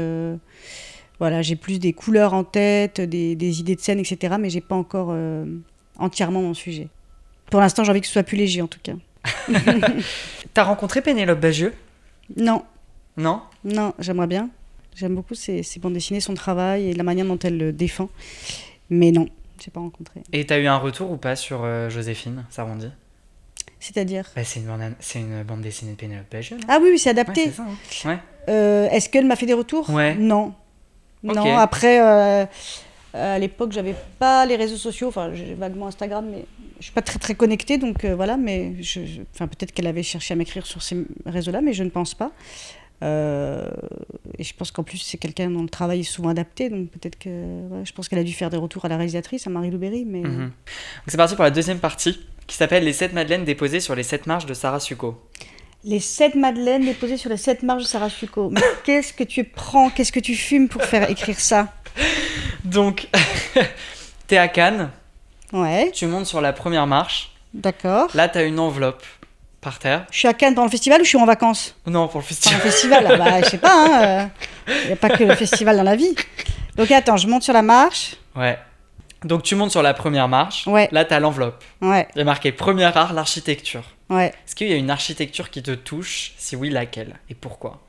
[1.20, 4.60] voilà, j'ai plus des couleurs en tête, des, des idées de scène, etc., mais j'ai
[4.60, 5.14] pas encore
[5.98, 6.88] entièrement mon sujet.
[7.50, 8.92] Pour l'instant, j'ai envie que ce soit plus léger en tout cas.
[10.54, 11.72] T'as rencontré Pénélope Bagieux?
[12.36, 12.62] Non,
[13.16, 13.42] Non?
[13.64, 14.48] Non, j'aimerais bien.
[14.98, 18.08] J'aime beaucoup ses, ses bandes dessinées, son travail et la manière dont elle le défend.
[18.90, 19.28] Mais non,
[19.62, 20.20] j'ai pas rencontré.
[20.32, 22.88] Et t'as eu un retour ou pas sur euh, Joséphine Sarondi
[23.78, 24.28] C'est-à-dire?
[24.34, 27.10] Bah, C'est une, bande- c'est une bande dessinée de Pénélope Bagieux, Ah oui, oui, c'est
[27.10, 27.50] Ouais, adapté.
[27.52, 28.08] ça, hein.
[28.08, 28.18] Ouais.
[28.48, 29.88] Euh, Est-ce qu'elle m'a fait des retours?
[29.90, 30.14] Ouais.
[30.16, 30.52] Non.
[31.22, 32.46] Non, après, euh,
[33.12, 35.08] à l'époque, j'avais pas les réseaux sociaux.
[35.08, 36.44] Enfin, j'ai vaguement Instagram, mais
[36.78, 37.76] je suis pas très très connectée.
[37.78, 40.96] Donc euh, voilà, mais je, je- enfin, peut-être qu'elle avait cherché à m'écrire sur ces
[41.26, 42.30] réseaux-là, mais je ne pense pas.
[43.02, 43.68] Euh,
[44.38, 46.68] et je pense qu'en plus, c'est quelqu'un dont le travail est souvent adapté.
[46.70, 47.28] Donc peut-être que.
[47.28, 50.04] ouais, je pense qu'elle a dû faire des retours à la réalisatrice, à Marie Louberry.
[50.04, 50.20] Mais...
[50.20, 50.52] Mhm.
[51.06, 54.26] C'est parti pour la deuxième partie qui s'appelle Les 7 madeleines déposées sur les 7
[54.26, 55.20] marches de Sarah Succo.
[55.84, 58.50] Les sept madeleines déposées sur les sept marches de Sarah Succo.
[58.50, 61.72] Mais qu'est-ce que tu prends Qu'est-ce que tu fumes pour faire écrire ça?
[62.64, 63.06] Donc,
[64.26, 64.90] t'es à Cannes,
[65.52, 68.10] Ouais, tu montes sur la première marche, d'accord.
[68.14, 69.02] là t'as une enveloppe
[69.60, 70.06] par terre.
[70.10, 71.74] Je suis à Cannes pendant le festival ou je suis en vacances?
[71.86, 72.58] Non, pour le festival.
[72.58, 74.28] un festival, ah bah, je sais pas,
[74.68, 76.14] il n'y a pas que le festival dans la vie.
[76.76, 78.16] Donc attends, je monte sur la marche.
[78.36, 78.58] Ouais.
[79.24, 80.88] Donc tu montes sur la première marche, Ouais.
[80.92, 81.64] là t'as l'enveloppe.
[81.80, 83.82] Ouais, Il y a marqué Premier art, l'architecture.
[84.10, 84.28] ouais.
[84.28, 86.34] Est-ce qu'il y a une architecture qui te touche?
[86.38, 87.16] Si oui, laquelle?
[87.28, 87.80] Et pourquoi?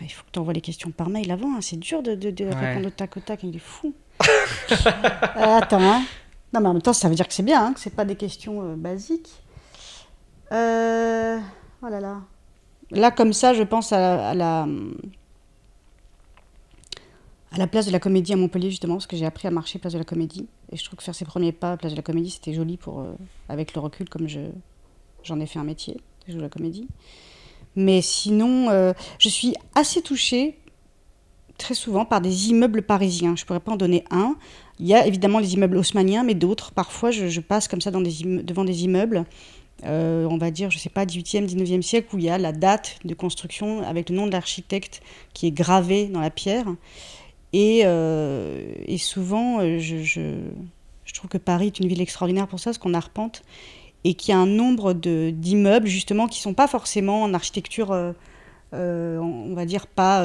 [0.00, 1.60] Il faut que tu envoies les questions par mail avant, hein.
[1.60, 2.54] c'est dur de, de- de Ouais.
[2.54, 3.94] répondre au tac au tac, il est fou.
[4.70, 6.02] Euh, attends, hein.
[6.54, 8.04] Non mais en même temps, ça veut dire que c'est bien, hein, que c'est pas
[8.06, 9.28] des questions euh, basiques.
[10.52, 11.38] Euh...
[11.82, 12.22] Oh là là.
[12.90, 14.66] Là, comme ça, je pense à la,
[17.66, 19.98] place de la Comédie à Montpellier, justement, parce que j'ai appris à marcher place de
[19.98, 20.46] la Comédie.
[20.70, 22.76] Et je trouve que faire ses premiers pas à place de la Comédie, c'était joli
[22.76, 23.14] pour, euh,
[23.48, 24.40] avec le recul, comme je,
[25.26, 26.88] j'en ai fait un métier, je joue la comédie.
[27.74, 30.58] Mais sinon, euh, je suis assez touchée
[31.58, 33.36] très souvent par des immeubles parisiens.
[33.36, 34.36] Je pourrais pas en donner un.
[34.78, 36.72] Il y a évidemment les immeubles haussmanniens, mais d'autres.
[36.72, 39.24] Parfois, je, passe comme ça devant des immeubles,
[39.84, 42.52] euh, on va dire, je sais pas, 18e, 19e siècle, où il y a la
[42.52, 45.02] date de construction avec le nom de l'architecte
[45.34, 46.66] qui est gravé dans la pierre.
[47.52, 50.30] Et, euh, souvent, euh, je,
[51.14, 53.42] trouve que Paris est une ville extraordinaire pour ça, parce qu'on arpente
[54.04, 57.90] et qu'il y a un nombre d'immeubles, justement, qui sont pas forcément en architecture.
[58.72, 60.24] on va dire pas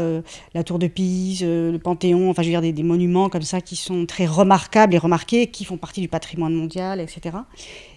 [0.54, 3.76] la tour de Pise, le Panthéon, enfin je veux dire des monuments comme ça qui
[3.76, 7.38] sont très remarquables et remarqués, qui font partie du patrimoine mondial, etc.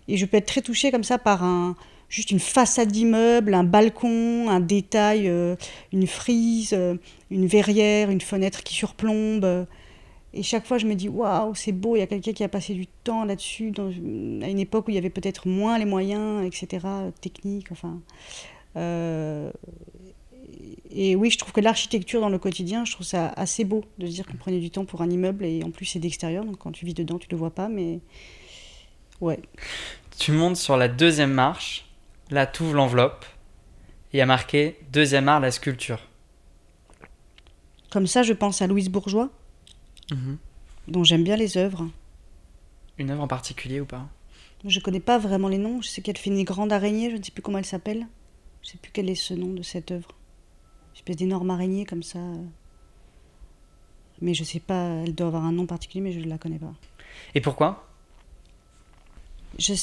[0.09, 1.77] Et je peux être très touchée comme ça par un,
[2.09, 5.57] juste une façade d'immeuble, un balcon, un détail, euh,
[5.93, 6.97] une frise, euh,
[7.31, 9.67] une verrière, une fenêtre qui surplombe.
[10.33, 12.49] et chaque fois, je me dis, waouh, c'est beau, il y a quelqu'un qui a
[12.49, 16.45] passé du temps là-dessus, à une époque où il y avait peut-être moins les moyens,
[16.45, 16.87] etc.,
[17.21, 18.01] techniques, enfin.
[18.77, 19.51] Euh,
[20.91, 24.07] et oui, je trouve que l'architecture dans le quotidien, je trouve ça assez beau de
[24.07, 26.59] se dire qu'on prenait du temps pour un immeuble et en plus c'est d'extérieur, donc
[26.59, 28.01] quand tu vis dedans, tu le vois pas, mais
[29.25, 29.41] ouais.
[30.19, 31.87] Tu montes sur la deuxième marche,
[32.31, 33.25] là t'ouvres l'enveloppe,
[34.13, 36.01] et il y a marqué deuxième art, la sculpture.
[37.91, 39.31] Comme ça, je pense à Louise Bourgeois,
[40.89, 41.89] dont j'aime bien les œuvres.
[42.99, 44.07] Une œuvre en particulier ou pas?
[44.65, 47.23] Je connais pas vraiment les noms, je sais qu'elle fait une grande araignée, je ne
[47.23, 48.07] sais plus comment elle s'appelle.
[48.63, 50.09] Je sais plus quel est ce nom de cette œuvre.
[50.93, 52.19] Une espèce d'énorme araignée comme ça.
[52.19, 52.45] euh.
[54.23, 56.59] Mais je sais pas, elle doit avoir un nom particulier, mais je ne la connais
[56.59, 56.73] pas.
[57.35, 57.87] Et pourquoi?
[59.59, 59.75] Je,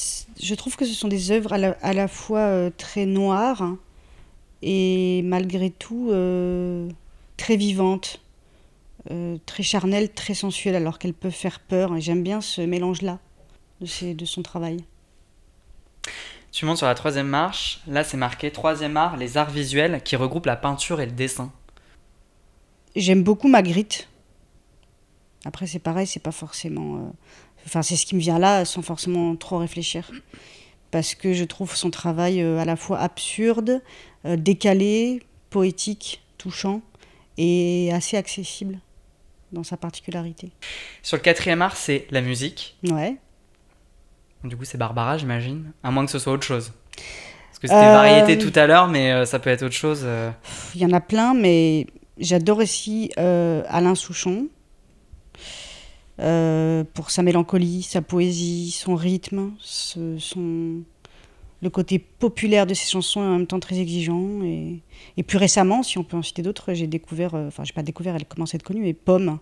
[0.42, 3.62] je trouve que ce sont des œuvres à la, à la fois euh, très noires
[3.62, 3.78] hein,
[4.62, 6.90] et malgré tout euh,
[7.38, 8.22] très vivantes,
[9.10, 11.96] euh, très charnelles, très sensuelles, alors qu'elles peuvent faire peur.
[11.96, 13.20] Et j'aime bien ce mélange-là
[13.80, 14.78] de, ses- de son travail.
[16.52, 20.18] Tu montes sur la troisième marche, là c'est marqué troisième art, les arts visuels qui
[20.18, 21.52] regroupent la peinture et le dessin.
[22.96, 24.10] J'aime beaucoup Magritte.
[25.46, 27.14] Après, c'est pareil, c'est pas forcément.
[27.66, 30.10] Enfin, c'est ce qui me vient là sans forcément trop réfléchir.
[30.92, 33.82] Parce que je trouve son travail euh, à la fois absurde,
[34.26, 36.82] euh, décalé, poétique, touchant
[37.38, 38.80] et assez accessible
[39.54, 40.52] dans sa particularité.
[41.02, 42.78] Sur le quatrième art, c'est la musique.
[42.90, 43.16] Ouais.
[44.44, 45.72] Du coup, c'est Barbara, j'imagine.
[45.84, 46.74] À moins que ce soit autre chose.
[46.96, 50.06] Parce que c'était Euh, variété tout à l'heure, mais ça peut être autre chose.
[50.76, 51.86] Il y en a plein, mais
[52.18, 54.48] j'adore aussi euh, Alain Souchon.
[56.20, 60.82] Euh, pour sa mélancolie, sa poésie, son rythme, ce- son,
[61.64, 64.42] le côté populaire de ses chansons et en même temps très exigeant.
[64.44, 64.80] Et,
[65.18, 67.84] et plus récemment, si on peut en citer d'autres, j'ai découvert, euh, enfin, j'ai pas
[67.84, 69.40] découvert, elle commence à être connue, mais Pomme,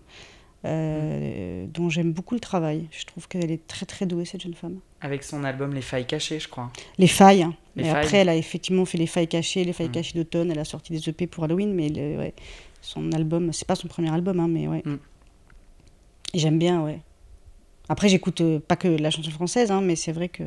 [0.66, 2.86] euh, dont j'aime beaucoup le travail.
[2.90, 4.78] Je trouve qu'elle est très très douée, cette jeune femme.
[5.00, 6.70] Avec son album Les Failles Cachées, je crois.
[6.98, 7.46] Les failles.
[7.76, 8.04] Les mais failles.
[8.04, 9.92] après, elle a effectivement fait les failles cachées, les failles Mm.
[9.92, 10.50] cachées d'automne.
[10.50, 12.34] Elle a sorti des EP pour Halloween, mais le- ouais,
[12.82, 14.82] son album, c'est pas son premier album, hein, mais ouais.
[14.84, 14.96] Mm.
[16.34, 17.00] J'aime bien, ouais.
[17.88, 20.44] Après, j'écoute euh, pas que la chanson française, hein, mais c'est vrai que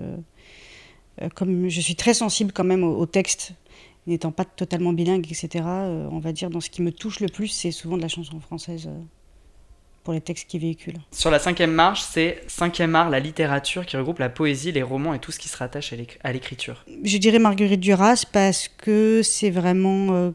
[1.21, 3.53] euh, comme je suis très sensible quand même au, au texte,
[4.07, 7.27] n'étant pas totalement bilingue, etc., euh, on va dire dans ce qui me touche le
[7.27, 8.89] plus, c'est souvent de la chanson française
[10.03, 10.99] pour les textes qui véhiculent.
[11.11, 15.13] Sur la cinquième marche, c'est cinquième art, la littérature qui regroupe la poésie, les romans
[15.13, 16.83] et tout ce qui se rattache à l'éc- à l'écriture.
[17.03, 20.33] Je dirais Marguerite Duras parce que c'est vraiment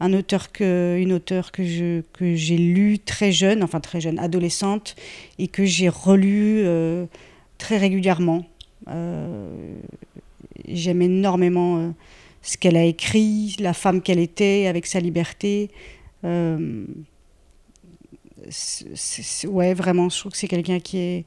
[0.00, 4.18] un auteur que, une auteure que je que j'ai lu très jeune, enfin très jeune,
[4.18, 4.96] adolescente,
[5.38, 7.04] et que j'ai relu euh,
[7.58, 8.44] très régulièrement.
[8.88, 9.74] Euh,
[10.68, 11.90] J'aime énormément euh,
[12.42, 15.70] ce qu'elle a écrit, la femme qu'elle était, avec sa liberté.
[16.24, 16.84] Euh,
[19.44, 21.24] ouais, vraiment, je trouve que c'est quelqu'un qui est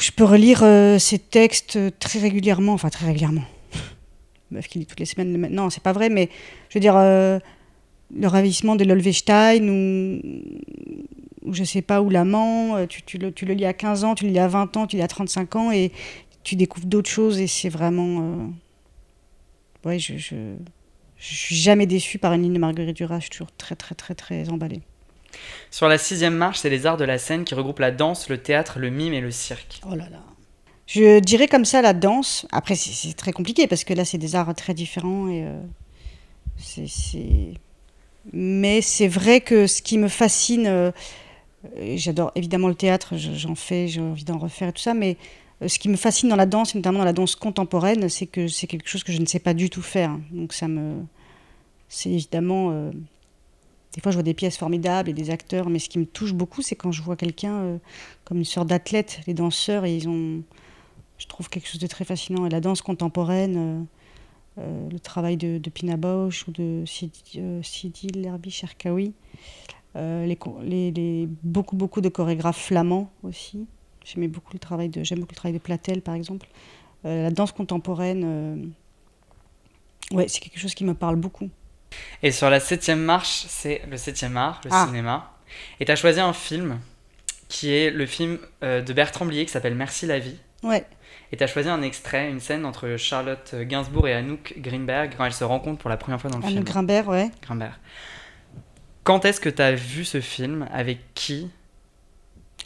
[0.00, 0.60] je peux relire
[0.98, 3.44] ces textes très régulièrement, enfin très régulièrement.
[4.50, 5.32] Meuf qui lit toutes les semaines.
[5.40, 6.28] le- Non, c'est pas vrai, mais
[6.70, 7.38] je veux dire, euh,
[8.16, 10.20] le ravissement de Lolvestein ou,
[11.44, 14.04] ou je sais pas, ou l'amant, euh, tu, tu le, tu le lis à 15
[14.04, 15.92] ans, tu le lis à 20 ans, tu le lis à 35 ans et
[16.44, 18.20] tu découvres d'autres choses et c'est vraiment.
[18.22, 18.46] euh,
[19.84, 20.34] Ouais, je, je,
[21.18, 23.94] je suis jamais déçue par une ligne de Marguerite Duras, je suis toujours très, très,
[23.94, 24.80] très, très emballée.
[25.70, 28.38] Sur la sixième marche, c'est les arts de la scène qui regroupent la danse, le
[28.38, 29.80] théâtre, le mime et le cirque.
[29.86, 30.22] Oh là là.
[30.88, 32.46] Je dirais comme ça la danse.
[32.50, 35.60] Après, c'est- très compliqué parce que là, c'est des arts très différents et euh.
[38.32, 40.90] Mais c'est vrai que ce qui me fascine, euh,
[41.96, 45.16] j'adore évidemment le théâtre, je- j'en fais, j'ai envie d'en refaire et tout ça, mais
[45.62, 48.48] euh, ce qui me fascine dans la danse, notamment dans la danse contemporaine, c'est que
[48.48, 50.16] c'est quelque chose que je ne sais pas du tout faire.
[50.30, 51.02] Donc ça me,
[51.88, 52.90] c'est évidemment
[53.94, 56.32] des fois, je vois des pièces formidables et des acteurs, mais ce qui me touche
[56.34, 57.78] beaucoup, c'est quand je vois quelqu'un
[58.24, 60.42] comme une sorte d'athlète, les danseurs, ils ont,
[61.18, 62.46] je trouve quelque chose de très fascinant.
[62.46, 63.88] Et la danse contemporaine,
[64.58, 69.12] euh, euh, le travail de, de Pina Bausch ou de Sidi, euh, Sidi Lerbi Cherkaoui,
[69.94, 73.66] les, co- les- les- beaucoup, beaucoup de chorégraphes flamands aussi.
[74.04, 76.46] J'aimais beaucoup le travail de, j'aime beaucoup le travail de Platel, par exemple.
[77.02, 78.72] La danse contemporaine,
[80.12, 81.48] ouais, c'est quelque chose qui me parle beaucoup.
[82.22, 84.86] Et sur la septième marche, c'est le septième art, le Ah.
[84.86, 85.32] cinéma.
[85.80, 86.78] Et tu as choisi un film
[87.48, 90.36] qui est le film euh, de Bertrand Blier qui s'appelle Merci la vie.
[90.62, 90.86] Ouais.
[91.30, 95.26] Et tu as choisi un extrait, une scène entre Charlotte Gainsbourg et Anouk Greenberg quand
[95.26, 96.64] elles se rencontrent pour la première fois dans le film.
[96.64, 97.30] Grimbert, ouais.
[97.42, 97.78] Grimbert.
[99.04, 100.66] Quand est-ce que tu as vu ce film?
[100.72, 101.50] Avec qui?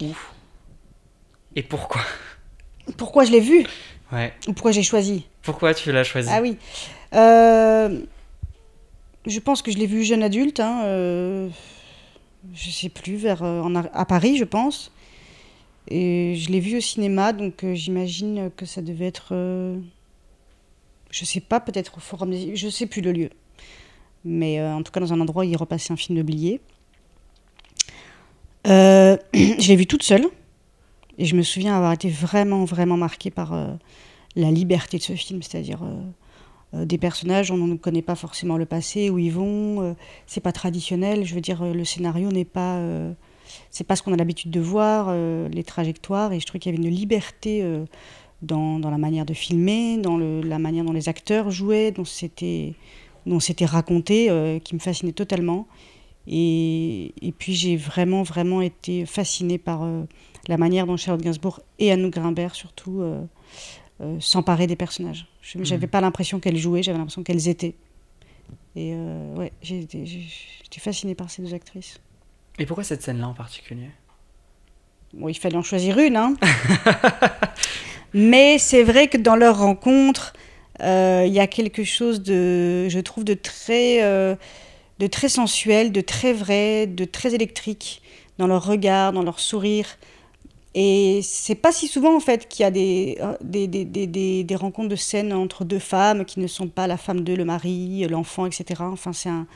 [0.01, 0.17] Où?
[1.57, 2.03] Et pourquoi?
[2.97, 3.67] Pourquoi je l'ai vu?
[4.13, 4.33] Ouais.
[4.47, 5.27] ou pourquoi j'ai choisi?
[5.43, 6.29] Pourquoi tu l'as choisi?
[6.33, 6.57] Ah oui.
[7.15, 8.01] Euh,
[9.27, 10.61] je pense que je l'ai vu jeune adulte.
[10.61, 11.49] Hein, euh,
[12.55, 14.93] je sais plus, vers, euh, en à Paris, je pense.
[15.89, 19.31] Et je l'ai vu au cinéma, donc euh, j'imagine que ça devait être.
[19.33, 19.79] euh,
[21.11, 22.57] je sais pas, peut-être au Forum des.
[22.57, 23.31] Je sais plus le lieu.
[24.25, 26.61] Mais euh, en tout cas, dans un endroit où il repassait un film de Blier.
[28.67, 30.27] Euh, je l'ai vu toute seule.
[31.19, 33.69] Et je me souviens avoir été vraiment, vraiment marquée par euh,
[34.37, 35.81] la liberté de ce film, c'est-à-dire
[36.73, 39.83] des personnages on ne connaît pas forcément le passé, où ils vont.
[39.83, 39.95] euh,
[40.27, 41.27] c'est pas traditionnel.
[41.27, 42.79] Je veux dire, le scénario n'est pas.
[43.71, 46.33] C'est pas ce qu'on a l'habitude de voir, euh, les trajectoires.
[46.33, 47.85] Et je trouve qu'il y avait une liberté euh,
[48.43, 52.05] dans, dans la manière de filmer, dans le- la manière dont les acteurs jouaient, dont
[52.05, 52.75] c'était,
[53.27, 55.67] dont c'était raconté, euh, qui me fascinait totalement.
[56.27, 60.05] Et, et puis j'ai vraiment, vraiment été fascinée par euh,
[60.49, 63.23] la manière dont Charlotte Gainsbourg et Anouk Grimbert, surtout, euh,
[64.01, 65.27] euh, s'emparaient des personnages.
[65.43, 67.75] Je n'avais pas l'impression qu'elles jouaient, j'avais l'impression qu'elles étaient.
[68.77, 68.95] Et
[69.37, 70.07] ouais, j'ai été-
[70.79, 72.01] fascinée par ces deux actrices.
[72.59, 73.91] Et pourquoi cette scène-là en particulier?
[75.13, 76.35] Bon, il fallait en choisir une, hein.
[78.15, 80.33] Mais c'est vrai que dans leur rencontre,
[80.81, 84.35] euh, il y a quelque chose de, je trouve, de très, euh,
[84.99, 88.03] de très sensuel, de très vrai, de très électrique
[88.39, 89.87] dans leur regard, dans leur sourire.
[90.75, 94.45] Et c'est pas si souvent en fait qu'il y a des, euh, des, des, des,
[94.45, 97.45] des- rencontres de scène entre deux femmes qui ne sont pas la femme de le
[97.45, 98.91] mari, l'enfant, etc.
[98.93, 99.47] Enfin, c'est un,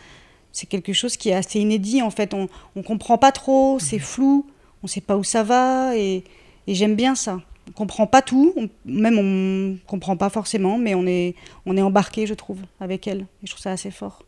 [0.57, 2.33] c'est quelque chose qui est assez inédit en fait.
[2.33, 4.47] On, on comprend pas trop, c'est flou,
[4.83, 6.25] on sait pas où ça va et,
[6.67, 7.43] et j'aime bien ça.
[7.69, 11.35] On comprend pas tout, on- même on comprend pas forcément, mais on est,
[11.67, 13.21] on est embarqué, je trouve, avec elle.
[13.43, 14.23] Et je trouve ça assez fort.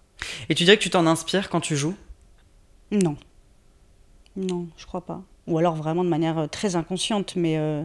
[0.51, 1.95] Et tu dirais que tu t'en inspires quand tu joues?
[2.91, 3.17] Non.
[4.37, 5.23] Non, je crois pas.
[5.47, 7.85] Ou alors vraiment de manière euh, très inconsciente, mais euh,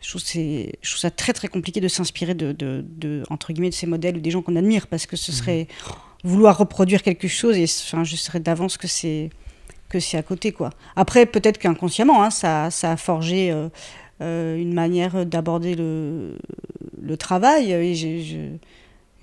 [0.00, 3.52] je, trouve c'est, je trouve ça très très compliqué de s'inspirer de, de, de, entre
[3.52, 5.66] guillemets, de ces modèles ou des gens qu'on admire, parce que ce serait
[6.24, 9.30] vouloir reproduire quelque chose et enfin, je serais d'avance que c'est,
[9.88, 10.52] que c'est à côté.
[10.52, 10.70] quoi.
[10.96, 13.68] Après, peut-être qu'inconsciemment, hein, ça, ça a forgé euh,
[14.20, 16.38] euh, une manière d'aborder le,
[17.00, 17.72] le travail.
[17.72, 18.56] Et j'ai- je-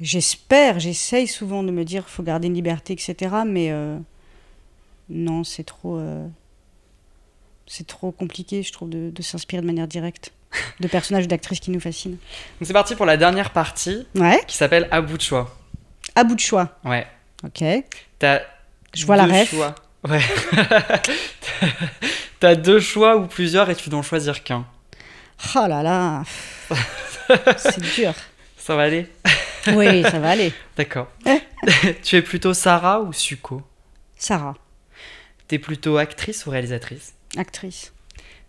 [0.01, 3.15] j'espère, j'essaye souvent de me dire qu'il faut garder une liberté, etc.
[3.47, 3.97] Mais euh,
[5.09, 6.27] non, c'est trop, euh,
[7.65, 10.31] c'est trop compliqué, je trouve, de, de s'inspirer de manière directe
[10.79, 12.17] de personnages ou d'actrices qui nous fascinent.
[12.59, 15.55] Donc c'est parti pour la dernière partie Ouais, qui s'appelle À bout de choix.
[16.15, 16.77] À bout de choix.
[16.83, 17.07] Ouais.
[17.43, 17.63] Ok.
[18.19, 18.41] T'as
[18.93, 19.49] Je vois la deux ref.
[19.49, 19.75] choix.
[20.07, 20.19] Ouais.
[22.39, 24.65] T'as deux choix ou plusieurs et tu dois en choisir qu'un.
[25.55, 26.23] Oh là là,
[27.57, 28.13] c'est dur.
[28.57, 29.07] Ça va aller?
[29.73, 30.53] Oui, ça va aller.
[30.77, 31.07] D'accord.
[32.03, 33.61] tu es plutôt Sarah ou Suko?
[34.15, 34.55] Sarah,
[35.47, 37.13] T'es plutôt actrice ou réalisatrice?
[37.37, 37.91] Actrice.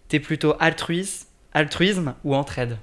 [0.09, 2.77] T'es plutôt altruisme, altruisme ou entraide?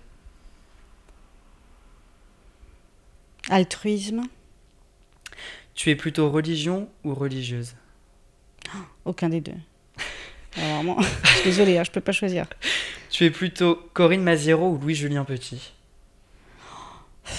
[3.50, 4.24] Altruisme,
[5.78, 7.76] Tu es plutôt religion ou religieuse?
[9.06, 9.54] Aucun des deux.
[10.58, 12.48] Alors, vraiment, je suis désolée, hein, je peux pas choisir.
[13.12, 15.72] Tu es plutôt Corinne Maziero ou Louis-Julien Petit?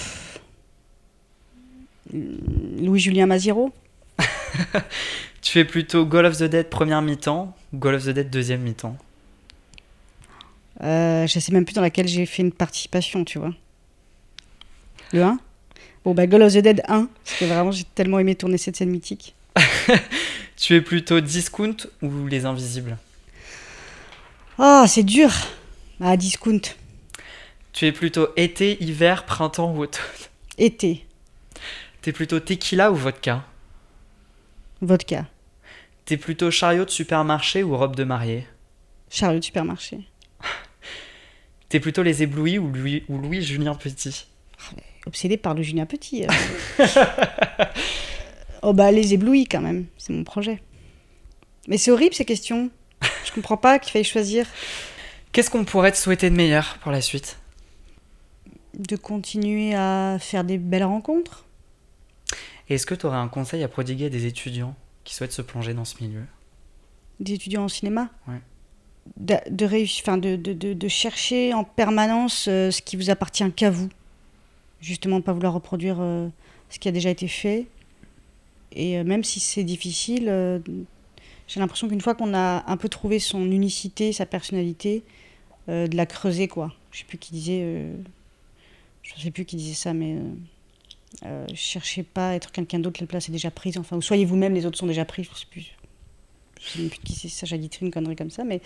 [2.13, 3.73] Louis-Julien Maziro
[5.41, 8.61] Tu es plutôt Goal of the Dead première mi-temps ou Goal of the Dead deuxième
[8.61, 8.97] mi-temps?
[10.81, 13.53] Euh, je sais même plus dans laquelle j'ai fait une participation, tu vois.
[15.11, 15.39] Le 1
[16.05, 18.75] Bon, bah, Goal of the Dead 1, parce que vraiment, j'ai tellement aimé tourner cette
[18.75, 19.35] scène mythique.
[20.55, 22.97] Tu es plutôt Discount ou Les Invisibles?
[24.57, 25.31] Ah, c'est dur
[26.01, 26.59] Ah, discount.
[27.71, 30.03] Tu es plutôt été, hiver, printemps ou automne?
[30.57, 31.05] Été.
[32.01, 33.45] T'es plutôt tequila ou vodka?
[34.81, 35.27] Vodka.
[36.03, 38.45] T'es plutôt chariot de supermarché ou robe de mariée?
[39.09, 39.99] Chariot de supermarché.
[41.69, 44.25] T'es plutôt les éblouis ou Louis, ou Louis Julien Petit?
[45.09, 46.23] Obsédé par le Julien Petit.
[46.25, 46.85] euh.
[48.61, 49.85] oh, bah, les éblouis, quand même.
[49.97, 50.61] C'est mon projet.
[51.67, 52.69] Mais c'est horrible ces questions.
[53.25, 54.45] Je comprends pas qu'il faille choisir
[55.31, 57.37] Qu'est-ce qu'on pourrait te souhaiter de meilleur pour la suite?
[58.75, 61.45] De continuer à faire des belles rencontres.
[62.69, 65.73] Est-ce que tu aurais un conseil à prodiguer à des étudiants qui souhaitent se plonger
[65.73, 66.21] dans ce milieu?
[67.19, 68.09] Des étudiants en cinéma?
[68.27, 68.41] Ouais.
[69.17, 73.09] De, de, réussir- enfin, de, de, de- de chercher en permanence euh, ce qui vous
[73.09, 73.89] appartient qu'à vous.
[74.81, 76.29] Justement, pas vouloir reproduire euh,
[76.69, 77.67] ce qui a déjà été fait.
[78.71, 80.59] Et euh, même si c'est difficile, euh,
[81.47, 85.03] j'ai l'impression qu'une fois qu'on a un peu trouvé son unicité, sa personnalité,
[85.67, 86.73] de la creuser, quoi.
[86.91, 87.85] Je sais plus qui disait...
[89.03, 90.17] je sais plus qui disait ça, mais...
[91.53, 93.77] cherchez pas à être quelqu'un d'autre, la place est déjà prise.
[93.77, 95.25] Enfin, ou soyez vous-même, les autres sont déjà pris.
[95.25, 95.75] Je sais plus.
[96.59, 98.61] Sais plus qui c'est ça, j'ai dit une connerie comme ça, mais.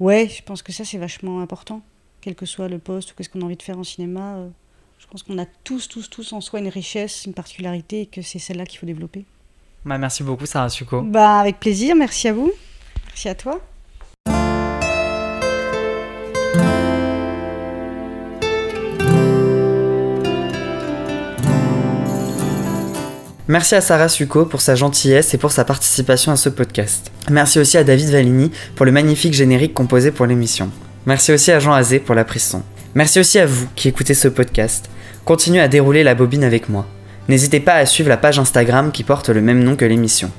[0.00, 1.82] ouais, je pense que ça, c'est vachement important.
[2.28, 4.48] Quel que soit le poste ou qu'est-ce qu'on a envie de faire en cinéma, euh,
[4.98, 8.20] je pense qu'on a tous, tous, tous en soi une richesse, une particularité et que
[8.20, 9.24] c'est celle-là qu'il faut développer.
[9.86, 11.00] bah, Merci beaucoup, Sarah Succo.
[11.00, 12.52] Bah, avec plaisir, merci à vous.
[13.06, 13.62] Merci à toi.
[23.46, 27.10] Merci à Sarah Succo pour sa gentillesse et pour sa participation à ce podcast.
[27.30, 30.70] Merci aussi à David Valigny pour le magnifique générique composé pour l'émission.
[31.08, 32.62] Merci aussi à Jean Azé pour la prise son.
[32.94, 34.90] Merci aussi à vous qui écoutez ce podcast.
[35.24, 36.86] Continuez à dérouler la bobine avec moi.
[37.30, 40.30] N'hésitez pas à suivre la page Instagram qui porte le même nom que l'émission.